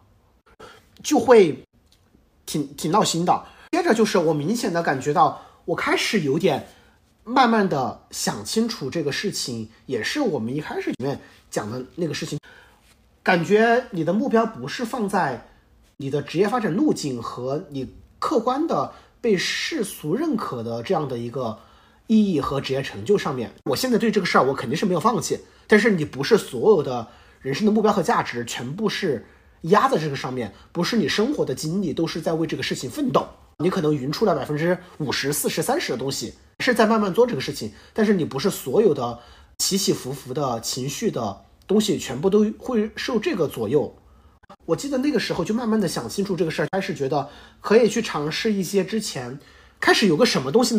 [1.02, 1.64] 就会。
[2.48, 3.44] 挺挺闹心的。
[3.72, 6.66] 接着就是我明显的感觉到，我开始有点
[7.22, 11.20] 慢慢的想清楚这个事情，也是我们一开始里面
[11.50, 12.38] 讲的那个事情。
[13.22, 15.46] 感觉你的目标不是放在
[15.98, 18.90] 你的职业发展路径和你客观的
[19.20, 21.58] 被世俗认可的这样的一个
[22.06, 23.52] 意义和职业成就上面。
[23.64, 25.38] 我现在对这个事儿，我肯定是没有放弃。
[25.66, 27.06] 但是你不是所有的
[27.42, 29.26] 人生的目标和价值全部是。
[29.62, 33.26] 压在这个上面，不是你生活的精力都是在为这个事情奋斗，
[33.58, 37.72] 你可能匀出了百分之五十、四十、三十的东西，是在慢慢做这个事情。
[37.92, 39.18] 但是你不是所有的
[39.58, 43.92] 起起伏伏的情绪的东西全部都会受这个左右。
[44.64, 47.28] 我记得那个时候就慢慢的想清楚这个事儿，开始觉得
[47.60, 49.40] 可以去尝试一些之前
[49.80, 50.78] 开始有个什么东西，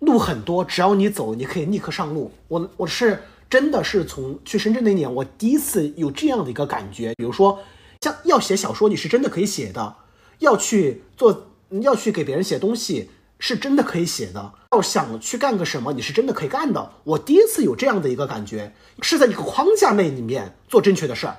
[0.00, 2.32] 路很多，只要你走，你可以立刻上路。
[2.48, 7.58] 我我是真的是从去深圳那年，我第一次有这样的一个感觉，比如说。
[8.04, 9.96] 像要写小说，你是真的可以写的；
[10.40, 11.48] 要去做，
[11.80, 16.92] 要去给别人写东西，是真的可以写的；要想去干个什么，你是真的可以干的。
[17.04, 21.34] 我第一次有这样的一个感觉，是在一个框架内里面做正确的事儿，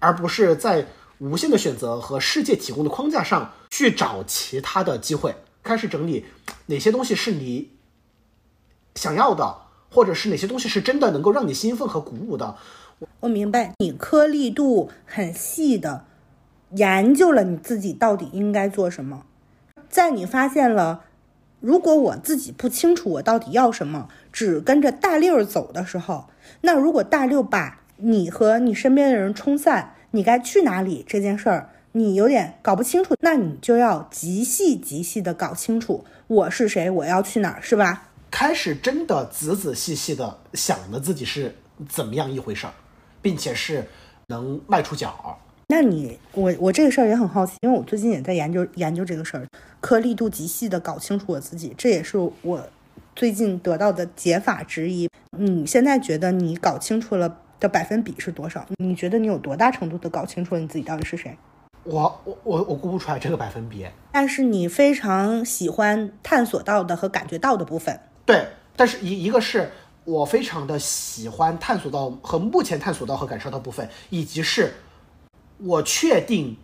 [0.00, 0.86] 而不是在
[1.16, 5.34] 无限的选择和世界提供的框架上去找其他的机会。
[5.62, 6.26] 开始整理
[6.66, 7.70] 哪些东西是你
[8.96, 9.56] 想要的，
[9.90, 12.54] 或者是哪些东西是真的能够让你兴奋和鼓舞的。
[13.20, 16.04] 我明白，你颗粒度很细的
[16.72, 19.24] 研究了你自己到底应该做什么。
[19.88, 21.04] 在你发现了，
[21.60, 26.28] 如果我自己不清楚我到底要什么，只跟着大溜走的时候，
[26.62, 38.08] 那如果大溜把你和你身边的人冲散，你该去哪里这件事儿，你有点搞不清楚，那你就要极细极细的搞清楚我是谁，我要去哪儿，是吧？
[38.30, 41.54] 开始真的仔仔细细的想着自己是
[41.88, 42.72] 怎么样一回事儿。
[43.22, 43.86] 并且是
[44.26, 45.38] 能迈出脚。
[45.68, 49.46] 那你我我这个事儿也很好奇，因为我最近也在研究研究这个事儿，
[49.80, 52.68] 颗粒度极细的搞清楚我自己，这也是我
[53.16, 55.08] 最近得到的解法之一。
[55.38, 58.66] 你现在觉得你搞清楚了的百分比是多少？
[58.76, 61.34] 你觉得你有多大程度的搞清楚了你自己到底是谁？
[61.84, 63.86] 我我我我估不出来这个百分比。
[64.12, 67.98] 但是你非常喜欢探索到的和感觉到的部分。
[68.26, 68.46] 对，
[68.76, 69.70] 但是一一个是。
[70.04, 74.74] 我非常的喜欢探索到和目前探索到和感受到部分，以及是，
[75.58, 76.56] 我确定，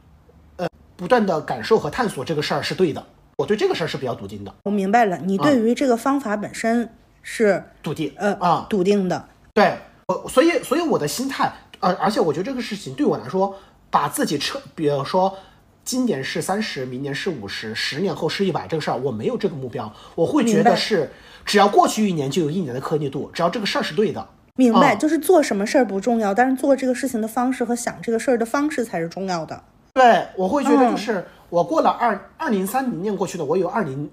[0.57, 3.05] 呃，不断的感受和探索这个事儿是对的。
[3.37, 4.53] 我对这个事儿是比较笃定的。
[4.65, 9.29] 我明白了，你对于这个方法本身是笃定，呃啊，笃定的。
[9.55, 9.79] 对，
[10.09, 13.55] 我所以所以我的心态，呃，而且我觉得这个事情对我来说，
[13.89, 15.39] 把自己彻，比如说
[15.85, 21.13] 今年是三十，明年是五十，十年后是一百，这个事儿我没有这个目标，我会觉得是。
[21.49, 23.31] 只要过去一年，就有一年的颗粒度。
[23.33, 24.95] 只要这个事儿是对的，明白？
[24.95, 29.65] 就是做什么事儿不重要，但是做这个事情的方式和想这个事儿的方式才是重要的。
[29.95, 34.11] 对，我会觉得就是我过了二二零三零年过去的，我有二零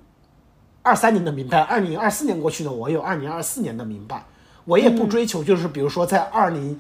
[0.82, 4.24] 二三年的明白；二零二四年过去的，我有二零二四年的明白。
[4.64, 6.80] 我也不追求，就是比如说在二零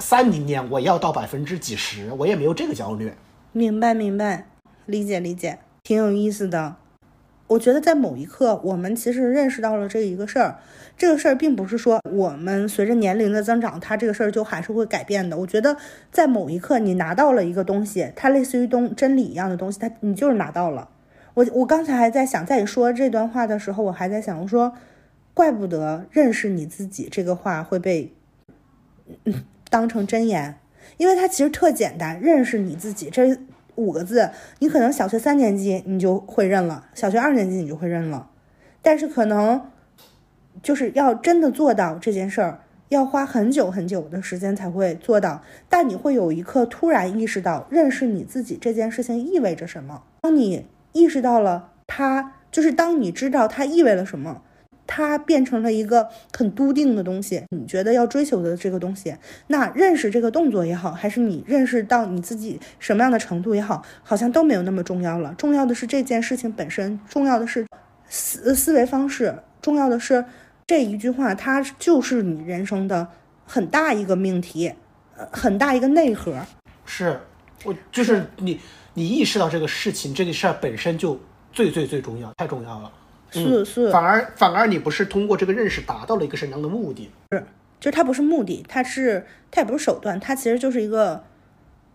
[0.00, 3.12] 三零年我要到百分之几十，我也没有这个焦虑。
[3.52, 4.48] 明白，明白，
[4.86, 6.74] 理解，理解，挺有意思的。
[7.46, 10.58] 我觉得在某一刻，我们其实认识到了这一个事儿。
[10.96, 15.36] 这个事儿并不是说我们随着年龄的增长，它这个事儿就还是会改变的。
[15.36, 15.76] 我觉得
[16.10, 20.88] 在某一刻，你拿到了一个东西，它类似于东真理一样的东西，它你就是拿到了。
[21.34, 24.72] 我我刚才还在想，在你说这段话的时候，我还在想，我说，
[25.34, 28.14] 怪不得认识你自己这个话会被
[29.68, 30.58] 当成真言，
[30.96, 33.36] 因为它其实特简单，认识你自己这。
[33.76, 38.30] 五个字，你可能小学三年级你就会认了，小学二年级你就会认了，
[38.82, 39.70] 但是可能
[40.62, 45.42] 就是要真的做到这件事儿，要花很久很久的时间才会做到。
[45.68, 50.02] 但你会有一刻突然意识到，认识你自己这件事情意味着什么。
[50.22, 54.42] 当你意识到了它，就是当你知道它意味了什么。
[54.86, 59.14] 它变成了一个很笃定的东西，你觉得要追求的这个东西，
[59.46, 65.34] 那认识这个动作也好，还是你认识到你自己什么样的程度也好，好像都没有那么重要了。
[65.38, 67.66] 重要的是这件事情本身，重要的是
[68.08, 70.24] 思思维方式，重要的是
[70.66, 73.08] 这一句话，它就是你人生的
[73.46, 74.72] 很大一个命题，
[75.16, 76.44] 呃，很大一个内核。
[76.84, 77.18] 是，
[77.64, 78.60] 我就是你，
[78.92, 81.18] 你意识到这个事情，这个事儿本身就
[81.52, 82.92] 最最最重要，太重要了。
[83.42, 87.10] 是是，反而反而你不是通过这个认识达到了一个什么样的目的？
[87.32, 87.44] 是，
[87.80, 91.24] 就是它不是目的，它是它也不是手段，它其实就是一个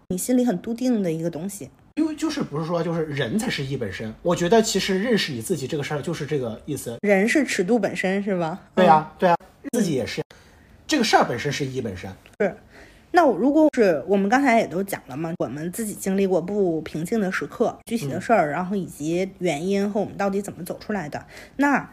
[0.10, 1.70] 你心里很笃定的一个东西。
[1.96, 6.98] 因为就是不是说就是人才是一本身，我觉得其实认识你自己这个事儿就是这个意思。
[7.02, 8.60] 人是尺度本身是吧？
[8.76, 9.36] 对呀对呀，
[9.74, 10.22] 自己也是，
[10.88, 12.10] 这个事儿本身是一本身。
[12.40, 12.56] 是。
[13.12, 21.26] 那如果是我们刚才也都讲了嘛，我们自己经历过不平静的时刻、具体的事儿，然后以及原因和我们到底怎么走出来的，
[21.58, 21.90] 那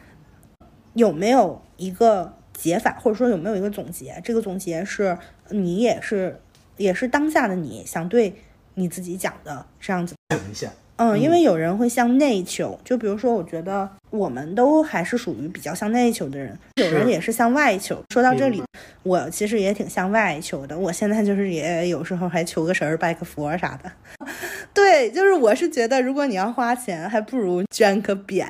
[0.94, 4.20] 有没有一个解法，或者说有没有一个总结？
[4.22, 5.16] 这个总结是
[5.48, 6.40] 你也是
[6.76, 8.34] 也是当下的你想对
[8.74, 10.14] 你自己讲的这样子。
[10.28, 10.70] 等一下。
[10.98, 18.02] 嗯，因为有人会向内求，就比如说，我觉得我们都还是属于比较向内求的人，有人也是向外求。
[18.10, 18.62] 说到这里，
[19.02, 20.78] 我其实也挺向外求的。
[20.78, 23.92] 我现在就是也有时候还求个神儿、拜个佛啥的。
[24.72, 28.46] 对，就是我是觉得，如果你要花钱，还不如捐个匾，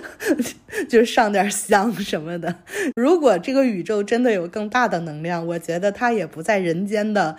[0.90, 2.54] 就上点香什么的。
[2.94, 7.34] 如果这个宇宙真的有更大的能量，我觉得它也不在人间的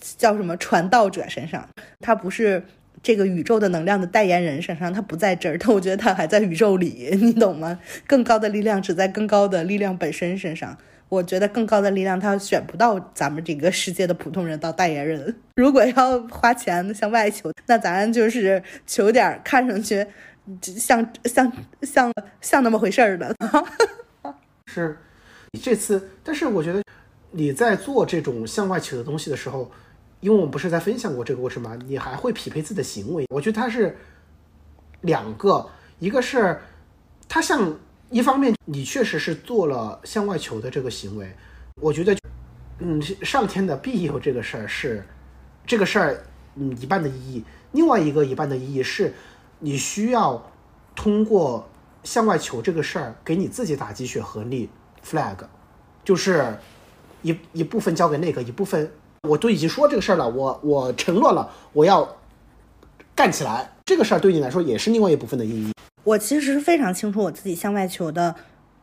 [0.00, 1.68] 叫什么传道者身上，
[2.00, 2.64] 它不是。
[3.06, 7.78] 这个宇宙的能量的代言人身上，他不在这儿，但我觉得他还在宇宙里， 你懂吗？
[8.04, 10.76] 更高的力量只在更高的力量本身身上。
[11.08, 15.36] 我觉得更高的力量，他选不到咱们这个世界的普通人当代言人。
[15.54, 20.04] 如果要花钱向外求，那咱就是求点看上去
[20.76, 21.52] 像像
[21.82, 23.32] 像像那么回事儿的。
[24.66, 24.98] 是，
[25.52, 26.82] 你这次，但是我觉得
[27.30, 29.70] 你在做这种向外求的东西的时候，
[30.26, 31.78] 因为我们不是在分享过这个过程吗？
[31.86, 33.24] 你还会匹配自己的行为。
[33.30, 33.96] 我觉得它是
[35.02, 35.64] 两个，
[36.00, 36.58] 一个是
[37.28, 37.72] 它像。
[38.08, 41.28] 一方面，你确实是做了向外求的这个行为，
[41.80, 42.16] 我觉得，
[42.78, 45.04] 嗯，上天的庇佑这个事儿是，
[45.66, 46.24] 这个事儿，
[46.54, 47.44] 嗯，一半的意义。
[47.72, 49.12] 另外一个一半的意义是，
[49.58, 50.40] 你需要
[50.94, 51.68] 通过
[52.04, 54.70] 向外求这个事儿，给你自己打鸡血和力
[55.04, 55.38] flag，
[56.04, 56.56] 就是
[57.22, 58.88] 一一部分交给那个，一部分
[59.22, 62.16] 我都已经说这个事儿了，我我承诺了，我要
[63.14, 63.70] 干起来。
[63.84, 65.72] 这个事儿对你来说也是另外一部分的意义。
[66.04, 68.34] 我其实非常清楚我自己向外求的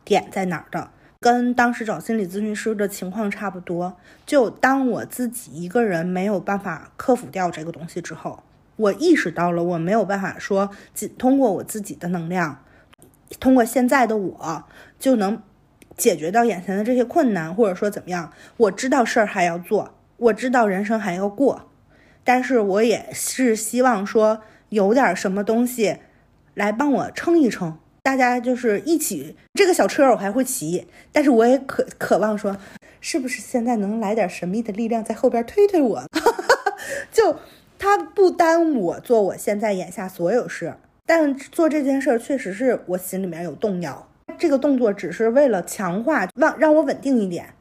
[0.04, 3.96] 点在哪儿的，跟当时找心理咨询师的情况差不多。
[4.26, 8.42] 就当我自己一个人没有办法克服掉这个东西之后，
[8.76, 12.62] 我意识到了我没有办法说仅通过我自己的能量，
[13.40, 14.64] 通过现在的我
[14.98, 15.42] 就能
[15.96, 18.32] 解决掉眼前的这些困难，或者说怎么样。
[18.56, 21.70] 我知道事儿还要做，我知道人生还要过，
[22.22, 25.98] 但是我也是希望说有点什么东西。
[26.54, 32.56] 来帮我撑一撑，大家就是一起这个小车我还会骑，但是我也渴渴望说，
[33.00, 36.04] 是不是现在能来点神秘的力量在后边推推我？
[37.10, 37.40] 就
[37.76, 44.08] 他不耽误我做我现在眼下所有事，但做这件事儿确实是我心里面有动摇。
[44.38, 47.52] 这个动作只是为了强化让让我稳定一点，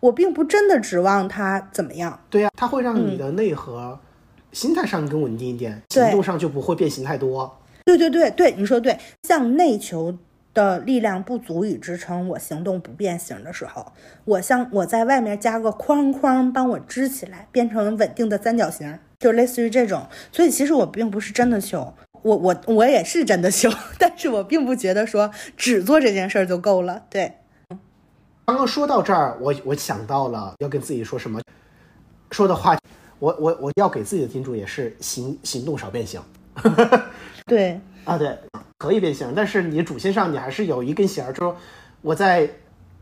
[0.00, 2.20] 我并不真的指望他怎么样。
[2.30, 3.98] 对呀，它会让你的内核
[4.52, 7.58] 心态上更稳定一点，行动上就不会变形太多。
[7.84, 8.98] 对对对对，你说对。
[9.22, 10.16] 向内求
[10.54, 13.92] 的力量不足以支撑我行动不变形的时候，
[14.24, 20.06] 我向我在外面加个框框帮我支起来，变成稳定的三角形，就类似于这种。
[20.32, 27.02] 所以其实我并不是真的求，我我我也是真的求， 但是我并不觉得说只做这件事儿就够了。
[27.10, 27.34] 对，
[28.46, 31.40] 刚刚说到这儿，我我想到了要跟自己说什么，
[32.30, 32.78] 说的话，
[33.18, 36.20] 我我我要给自己的叮嘱也是行行动少变形。
[37.44, 38.38] 对 啊，对，
[38.78, 41.56] 可以变形，但是你主线上你还是有一根弦儿，说
[42.02, 42.48] 我在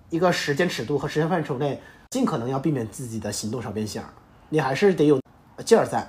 [0.08, 1.78] 一个时间尺度和时间范畴内，
[2.08, 4.02] 尽可能要避免自己的行动少变形，
[4.48, 5.20] 你还是得有
[5.66, 6.08] 劲儿在。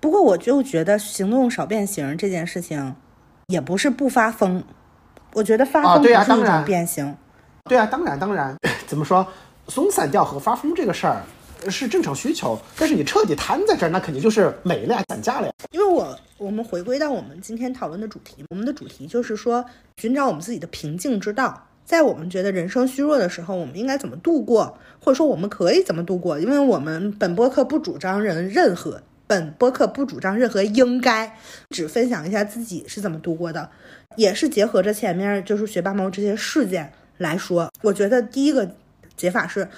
[0.00, 2.96] 不过我就觉得行动少变形这件事情，
[3.48, 4.64] 也不是不发疯，
[5.34, 7.14] 我觉得发疯是一种变形。
[7.68, 8.56] 对啊，当然当然，
[8.86, 9.26] 怎么说
[9.68, 11.22] 松散掉和发疯这个事儿？
[11.68, 15.52] 是正常需求，但是你彻底瘫在这儿，那肯定就是没了呀，散架了呀。
[15.72, 19.64] 因为我我们回归到我们今天讨论的主题，我们的主题就是说
[19.96, 21.66] 寻找我们自己的平静之道。
[21.84, 26.38] 在我们觉得人生虚弱的时候，我们应该怎么度过，或者说我们可以怎么度过？
[26.38, 31.36] 因为我们本播客不主张人任何，本播客不主张任何应该，
[31.70, 33.68] 只分享一下自己是怎么度过的，
[34.16, 37.70] 也是结合着前面就是学霸猫这些事件来说。
[37.82, 38.70] 我觉得第一个
[39.16, 39.68] 解法是。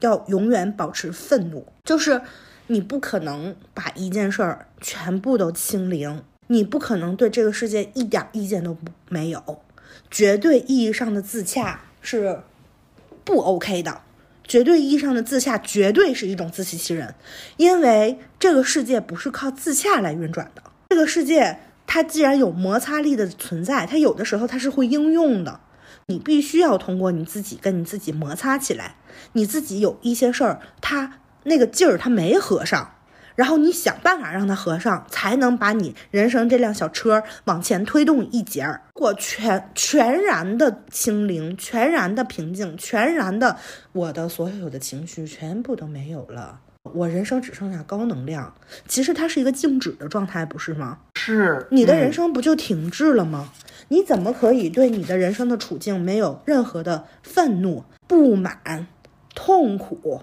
[0.00, 2.20] 要永远保持愤怒，就是
[2.66, 9.62] 你不可能把一件事儿全部都清零，你不可能对这个世界一点意见都不没有。
[10.10, 12.40] 绝对意义上的自洽是
[13.24, 14.02] 不 OK 的，
[14.46, 17.14] 绝对意义上的自洽绝对是一种自欺欺人，
[17.56, 20.62] 因为这个世界不是靠自洽来运转的。
[20.90, 25.58] 这个世界它既然有摩擦力的存在，它有的时候它是会应用的。
[26.08, 28.94] 你必须要通过你自己跟你自己摩擦起来，
[29.32, 32.92] 你自己有一些事儿，它那个劲儿它没合上，
[33.34, 38.82] 然后你想办法让它合上，才能把你人生这辆小车往前推动一截儿。
[38.94, 43.56] 我全全然的清零，全然的平静，全然的
[43.90, 46.60] 我的所有的情绪全部都没有了，
[46.94, 48.54] 我人生只剩下高能量。
[48.86, 50.98] 其实它是一个静止的状态，不是吗？
[51.14, 53.52] 是，你的人生不就停滞了吗？
[53.88, 58.86] 你怎么可以对你的人生的处境没有任何的愤怒、不满、
[59.34, 60.22] 痛苦？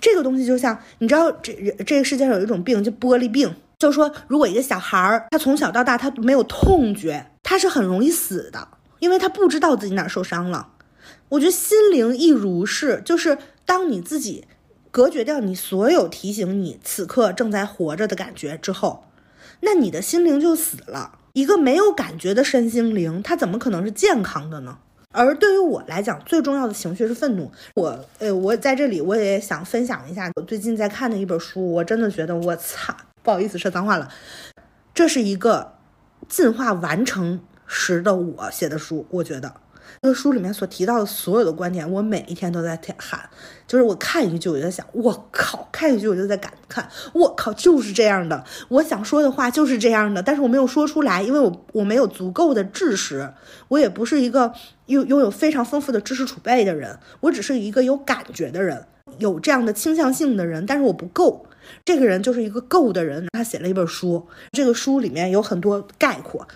[0.00, 1.52] 这个东西就像你知道，这
[1.86, 8.68] 这个世界上有一种病叫玻璃病，就是说，如果一个小孩儿他从小到大他没有痛觉，他是很容易死的，
[8.98, 10.68] 因为他不知道自己哪受伤了。
[11.28, 14.44] 我觉得心灵亦如是，就是当你自己
[14.94, 19.06] 隔绝掉你所有提醒你此刻正在活着的感觉之后，
[19.58, 21.18] 那你的心灵就死了。
[21.32, 24.78] 一个没有感觉的身心灵，它怎么可能是健康的呢？
[25.10, 27.50] 而对于我来讲，最重要的情绪是愤怒。
[27.74, 32.94] 我，呃，我在这里我也想分享一下我最近在看的一本书，我真的觉得我操，
[33.24, 34.08] 不好意思说脏话了。
[34.94, 35.72] 这是一个
[36.28, 39.54] 进化完成时的我写的书，我觉得
[40.02, 43.20] 这个书里面所提到的所有的观点，我每一天都在喊，
[43.66, 48.44] 就是我看一句我就在想，我靠，看一句我就在感叹，我靠，就是这样的。
[48.68, 53.32] 我想说的话就是这样的，但是我没有说出来，因为我我没有足够的知识，
[53.68, 54.52] 我也不是一个
[54.86, 58.86] 拥拥有非常丰富的知识储备的人，我只是一个有感觉的人，
[59.18, 61.46] 有这样的倾向性的人，但是我不够。
[61.82, 66.46] 这个人就是一个够的人，他写了一本书，这个书里面有很多概括，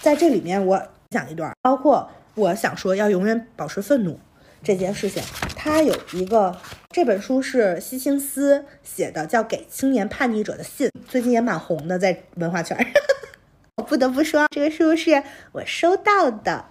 [0.00, 0.80] 在这里面我
[1.10, 4.18] 讲一段，包括我想说要永远保持愤怒
[4.62, 5.22] 这件事情。
[5.54, 6.56] 它有一个
[6.90, 12.76] 这本书是西青斯写的，叫《给青年叛逆者的信》，最近也蛮红的，在文化圈。
[13.76, 15.22] 我不得不说，这个书是
[15.52, 16.66] 我收到的，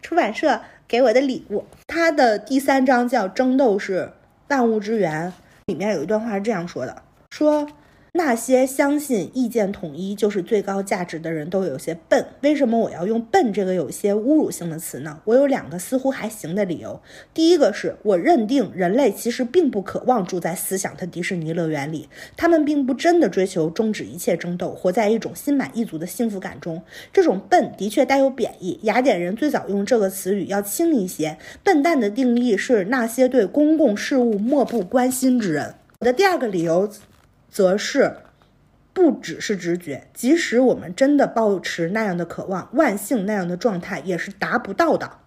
[0.00, 1.64] 出版社给我的礼物。
[1.86, 4.12] 它的第三章叫《争斗是
[4.48, 5.30] 万物之源》。
[5.66, 7.68] 里面有一段话是这样说的：说
[8.14, 12.22] 那些相信意见统一就是最高价值的人都有些笨。
[12.42, 15.18] 为什么我要用“笨”这个有些侮辱性的词呢？
[15.24, 17.00] 我有两个似乎还行的理由。
[17.32, 22.06] 第一个是我认定人类其实并不渴望住在思想的迪士尼乐园里，
[22.36, 26.82] 他们并不真的追求终止一切争斗，活在一种心满意足的幸福感中。
[27.14, 28.78] 这种笨的确带有贬义。
[28.82, 31.38] 雅典人最早用这个词语要轻一些。
[31.64, 35.74] 笨蛋的定义是那些对公共事务漠不关心之人。
[36.00, 36.90] 我的第二个理由。
[37.52, 38.16] 则是，
[38.94, 45.18] 不只是直觉，即使我们真的抱持那样的渴望，万幸那样的状态也是达不到的。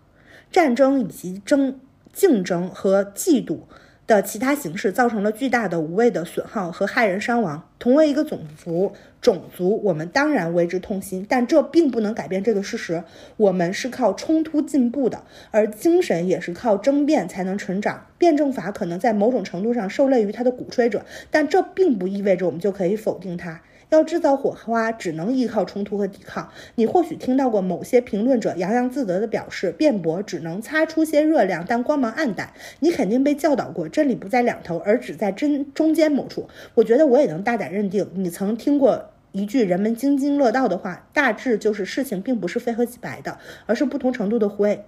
[0.52, 1.80] 战争以及争
[2.12, 3.60] 竞争和嫉妒。
[4.08, 7.68] 的其他形式造成了巨大的无谓的损耗和害人伤亡。
[7.80, 13.04] 同为一个种族，种族我们当然为之痛心，但这并不能改变这个事实：
[13.38, 18.06] 我们是靠冲突进步的，而精神也是靠争辩才能成长。
[18.18, 23.62] 辩证法可能在某种程度上受累于它的鼓吹者，但这并不意味着我们就可以否定它。
[23.90, 26.50] 要制造火花，只能依靠冲突和抵抗。
[26.76, 32.54] 你或许听到过某些评论者洋洋自得地表示，辩驳只能擦出些热量，但光芒暗淡。
[32.80, 36.50] 你肯定被教导过，真理不在两头，而只在真中间某处。
[36.74, 44.84] 我觉得我也能大胆认定，你曾听过一句人们津津乐道的话，大致就是事情并不是非黑即白的，而是不同程度的灰。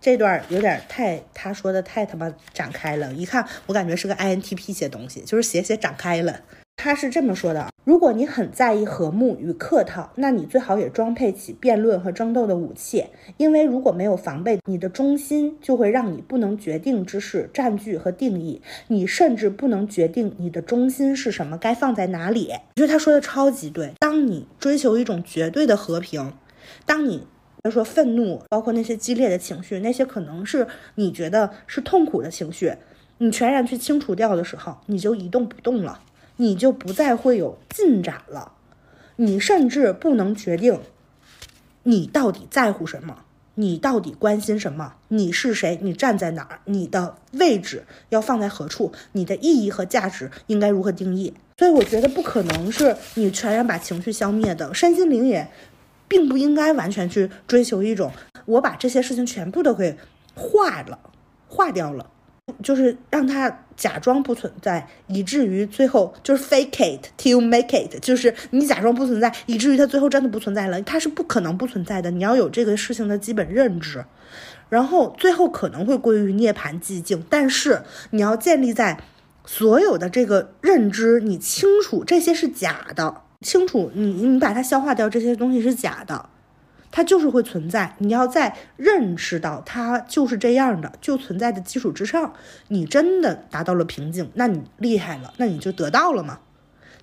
[0.00, 6.40] 这段有点太，他说的太他妈展开了，一看我感觉是个 INTP 写东西，就是写写展开了。
[6.84, 13.04] 他是这么说的：如果你很在意和睦与客套，那你最好也装配起辩论和争斗的武器，
[13.36, 22.48] 因为如果没有防备，你的中心就会让你不能决定之事占据和定义，你甚至不能决定你的中心是什么，该放在哪里。
[22.50, 23.92] 我觉得他说的超级对。
[24.00, 26.32] 当你追求一种绝对的和平，
[26.84, 27.26] 当你比
[27.62, 32.72] 如说愤怒，包括那些激烈的情绪，那些可能是你觉得是痛苦的情绪，
[33.18, 36.00] 你全然去清除掉的时候，你就一动不动了。
[36.42, 38.54] 你就不再会有进展了，
[39.14, 40.80] 你甚至不能决定
[41.84, 43.18] 你到底在乎什么，
[43.54, 51.32] 你到底关心什么，你是谁，你站在哪儿，你的位置要放在何处，你的意义和价值应该如何定义？
[51.58, 55.48] 所以我觉得不可能是你全然把情绪消灭的，身心灵也
[56.08, 58.10] 并不应该完全去追求一种
[58.46, 59.96] 我把这些事情全部都给
[60.34, 60.98] 化了，
[61.46, 62.08] 化掉了。
[62.60, 70.80] 就是让它假装不存在，以至于最后就是 fake it till make it，就是你假装不存在，以至于它最后真的不存在了。
[70.82, 74.04] 它是不可能不存在的，你要有这个事情的基本认知，
[74.68, 77.24] 然后最后可能会归于涅槃寂静。
[77.28, 79.00] 但是你要建立在
[79.44, 86.26] 所有的这个认知，你清楚这些是假的，清楚你你把它消化掉，这些东西是假的。
[86.92, 92.34] 它就是会存在，你要在认识到它就是这样的，就存在的基础之上，
[92.68, 96.38] 你真的达到了平静，那你厉害了，那你就得到了嘛。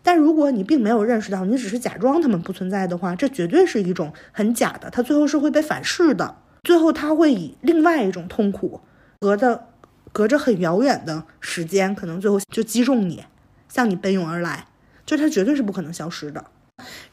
[0.02, 8.80] 但如果你并没有认识到，你只是假装他们不存在的话，这绝对是一种很假的，它最后是会被反噬的，最后它会以另外一种痛苦，
[9.20, 9.66] 隔的
[10.14, 13.26] 隔着很遥远的时间，可能最后就击中你，
[13.68, 14.68] 向你奔涌而来，
[15.06, 16.46] 就它绝对是不可能消失的。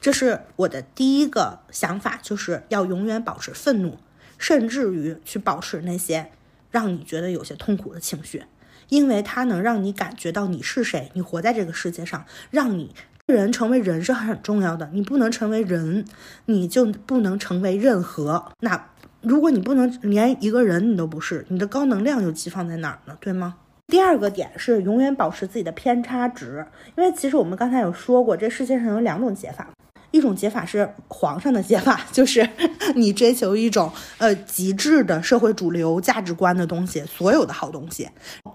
[0.01, 3.99] 这是我的第一个想法，就是要永远保持愤怒，
[4.39, 6.31] 甚至于去保持那些
[6.71, 8.45] 让你觉得有些痛苦的情绪，
[8.89, 12.95] 因为它能让你感觉到你是谁，你活在这个世界上，让你
[13.27, 14.91] 人成为人是很重要的。
[14.93, 16.05] 你不能成为人，
[16.45, 18.53] 你就不能成为任何。
[18.61, 18.91] 那
[19.23, 23.17] 如果你不能连一个人你都不是，你的高能量又寄放在哪儿呢？
[23.21, 23.57] 对吗？
[23.89, 29.69] 第二个点是永远保持自己的偏差值，因为其实我们刚才有说过，这世界上有两种解法，
[30.11, 32.49] 一种解法是皇上的解法， 就是
[32.97, 38.09] 你追求一种呃极致的社会主流价值观的东西，所有的好东西，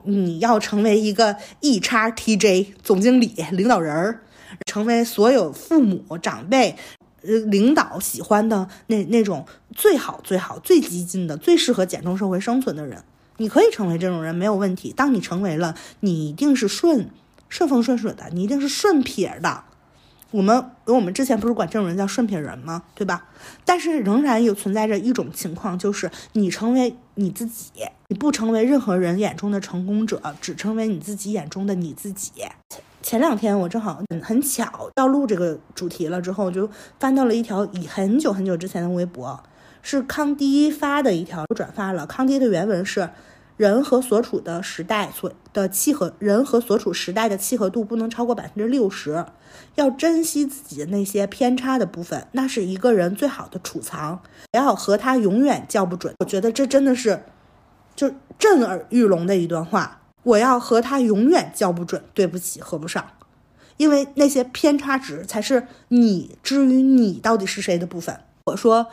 [0.03, 4.20] 你要成为一个 E 叉 TJ 总经理领导人儿，
[4.68, 6.76] 成为所有父母长辈
[7.24, 13.02] 呃领导喜欢的那那种最好最好最激进的最适合简中社会生存的人。
[13.41, 14.93] 你可以成为这种人没有问题。
[14.95, 17.09] 当你成为了，你一定是顺
[17.49, 19.63] 顺风顺水的，你一定是顺撇的。
[20.30, 22.84] 我们我们之前不是管这种人叫顺撇人吗？
[22.93, 23.26] 对吧？
[23.65, 27.72] 但是仍然有存在着一种情况，就是你成为你自己，
[28.09, 32.31] 你不成为任何人眼中的成功者，只成为你自己眼中的你自己。
[33.01, 36.69] 前两天我正好很巧要录这个主题了，之后就
[36.99, 39.43] 翻到了一条以很久很久之前的微博，
[39.81, 42.05] 是康迪发的一条，转发了。
[42.05, 43.09] 康迪的原文是。
[43.62, 49.24] 人和所处的时代所的契合，人和所处时代的契合度不能超过百分之六十，
[49.76, 54.20] 要珍惜自己的那些偏差的部分，那是一个人最好的储藏。
[54.52, 56.16] 不要和他永远叫不准。
[56.22, 57.22] 我觉得这真的是，
[57.96, 60.02] 就震耳欲聋的一段话。
[60.24, 63.06] 我要和他永远叫不准，对不起，合不上，
[63.78, 68.22] 因为那些偏差值才是你至于你到底是谁的部分。
[68.46, 68.88] 我说。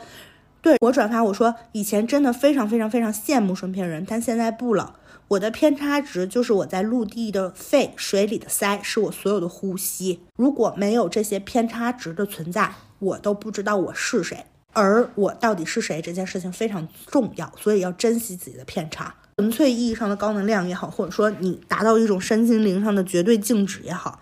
[0.61, 4.95] 对我转发我说以前真的非常非常非常羡慕顺片人，但现在不了。
[5.29, 10.21] 我的偏差值就是我在陆地的肺，水里的鳃，是我所有的呼吸。
[10.35, 14.45] 如果没有这些偏差值的存在，我都不知道我是谁。
[14.73, 19.15] 而我到底是谁这件事情非常重要，所以要珍惜自己的偏差。
[19.37, 24.21] 纯粹意义上的高能量也好，或者说你达到一种身心灵上的绝对静止也好，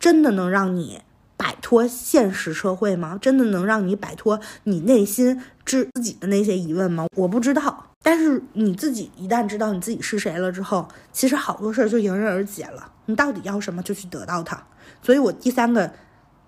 [0.00, 1.02] 真的能让你。
[1.38, 3.18] 摆脱现实社会吗？
[3.20, 7.06] 真的能让你摆脱你内心之自己的那些疑问吗？
[7.16, 7.90] 我不知道。
[8.02, 12.92] 但是你自己一旦知道你自己是谁了之后，其实好多事儿就迎刃而解了。
[13.06, 14.66] 你到底要什么，就去得到它。
[15.02, 15.92] 所以我第三个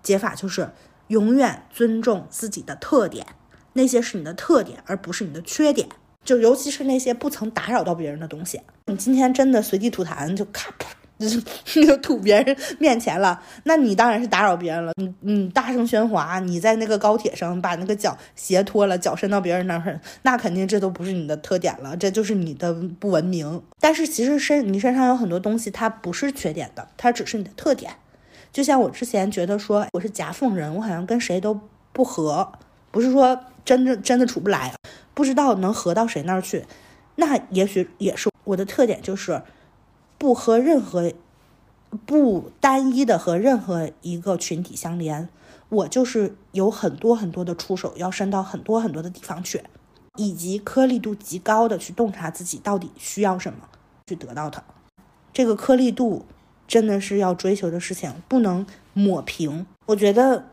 [0.03, 0.71] 解法就是
[1.09, 3.27] 永远尊重自己的特点，
[3.73, 5.89] 那些是你的特点，而不是你的缺点。
[6.25, 8.61] 就尤其是那些不曾打扰到别人的东西。
[8.87, 10.85] 你今天真的随地吐痰，就咔噗。
[11.19, 11.41] 就
[11.85, 14.93] 就吐别人面前了，那你当然是打扰别人了。
[14.97, 23.61] 你你大声喧哗，你在那个高铁上把那个脚鞋脱了，脚伸到别人那儿，那肯定这都不是你的特点了，这就是你的不文明。
[23.81, 27.93] 但是其实身你身上有很多东西，它不是缺点的，它只是你的特点。
[28.53, 31.61] 就像我之前觉得说我是夹缝人，我好像跟谁都
[31.93, 32.53] 不合，
[32.91, 34.73] 不是说真的真的处不来，
[35.15, 36.65] 不知道能合到谁那儿去。
[37.17, 39.43] 那也许也是我的特点，就是。
[40.19, 41.13] 不和任何
[42.05, 45.29] 不单一的和任何一个群体相连，
[45.69, 49.63] 我就是有很多很多的出手，要伸到很多很多的地方去，
[50.17, 53.61] 以及颗粒度极高的去洞察自己到底需要什么，
[54.09, 54.63] 去得到它。
[55.33, 56.27] 这个颗粒度
[56.67, 59.67] 真的是要追求的事情，不能抹平。
[59.87, 60.45] 我觉得。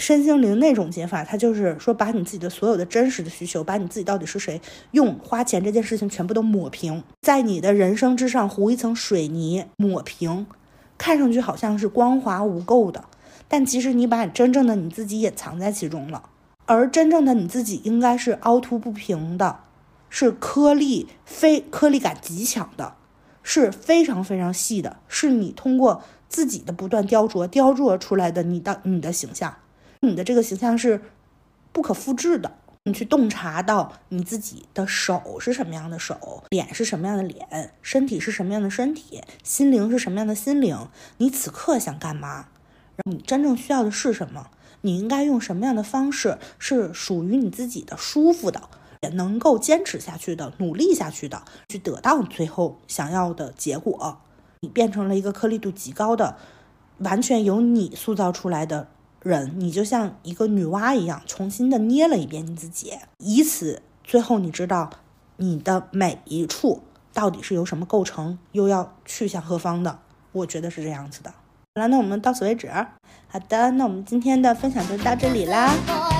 [0.00, 4.58] 身心灵那种解法，它就是说把你自己的所有的真实的需求，把你自己到底是谁，
[4.92, 10.46] 用花钱这件事情全部都抹平，在你的人生之上糊一层水泥，抹平，
[10.96, 13.04] 看上去好像是光滑无垢的，
[13.46, 16.22] 但其实你把真正的你自己隐藏在其中了。
[16.64, 19.60] 而真正的你自己应该是凹凸不平的，
[20.08, 22.94] 是颗粒非颗粒感极强的，
[23.42, 29.56] 是非常非常细的，是你通过自己的不断雕琢雕琢出来的你的你的形象。
[30.00, 31.02] 你的这个形象是
[31.72, 32.52] 不可复制的。
[32.84, 40.88] 你去洞察到你自己的手是什么样的手，脸是什么样的脸，身体是什么样的身体，心灵是什么样的心灵。
[41.18, 42.46] 你此刻想干嘛？
[43.04, 44.50] 你真正需要的是什么？
[44.80, 48.62] 你应该用什么样的方式是属于你自己的、舒服的，
[49.02, 54.22] 也能够坚持下去的、努力下去的，去得到你最后想要的结果。
[54.60, 56.38] 你变成了一个颗粒度极高的，
[57.00, 58.88] 完全由你塑造出来的。
[59.22, 64.90] 人，你就像一个女娲一样，重新的捏了一遍你自己，以此最后你知道
[65.36, 66.82] 你的每一处
[67.12, 69.98] 到底是由什么构成，又要去向何方的。
[70.32, 71.30] 我觉得是这样子的。
[71.74, 72.70] 好了，那我们到此为止。
[73.28, 76.19] 好的，那我们今天的分享就到这里啦。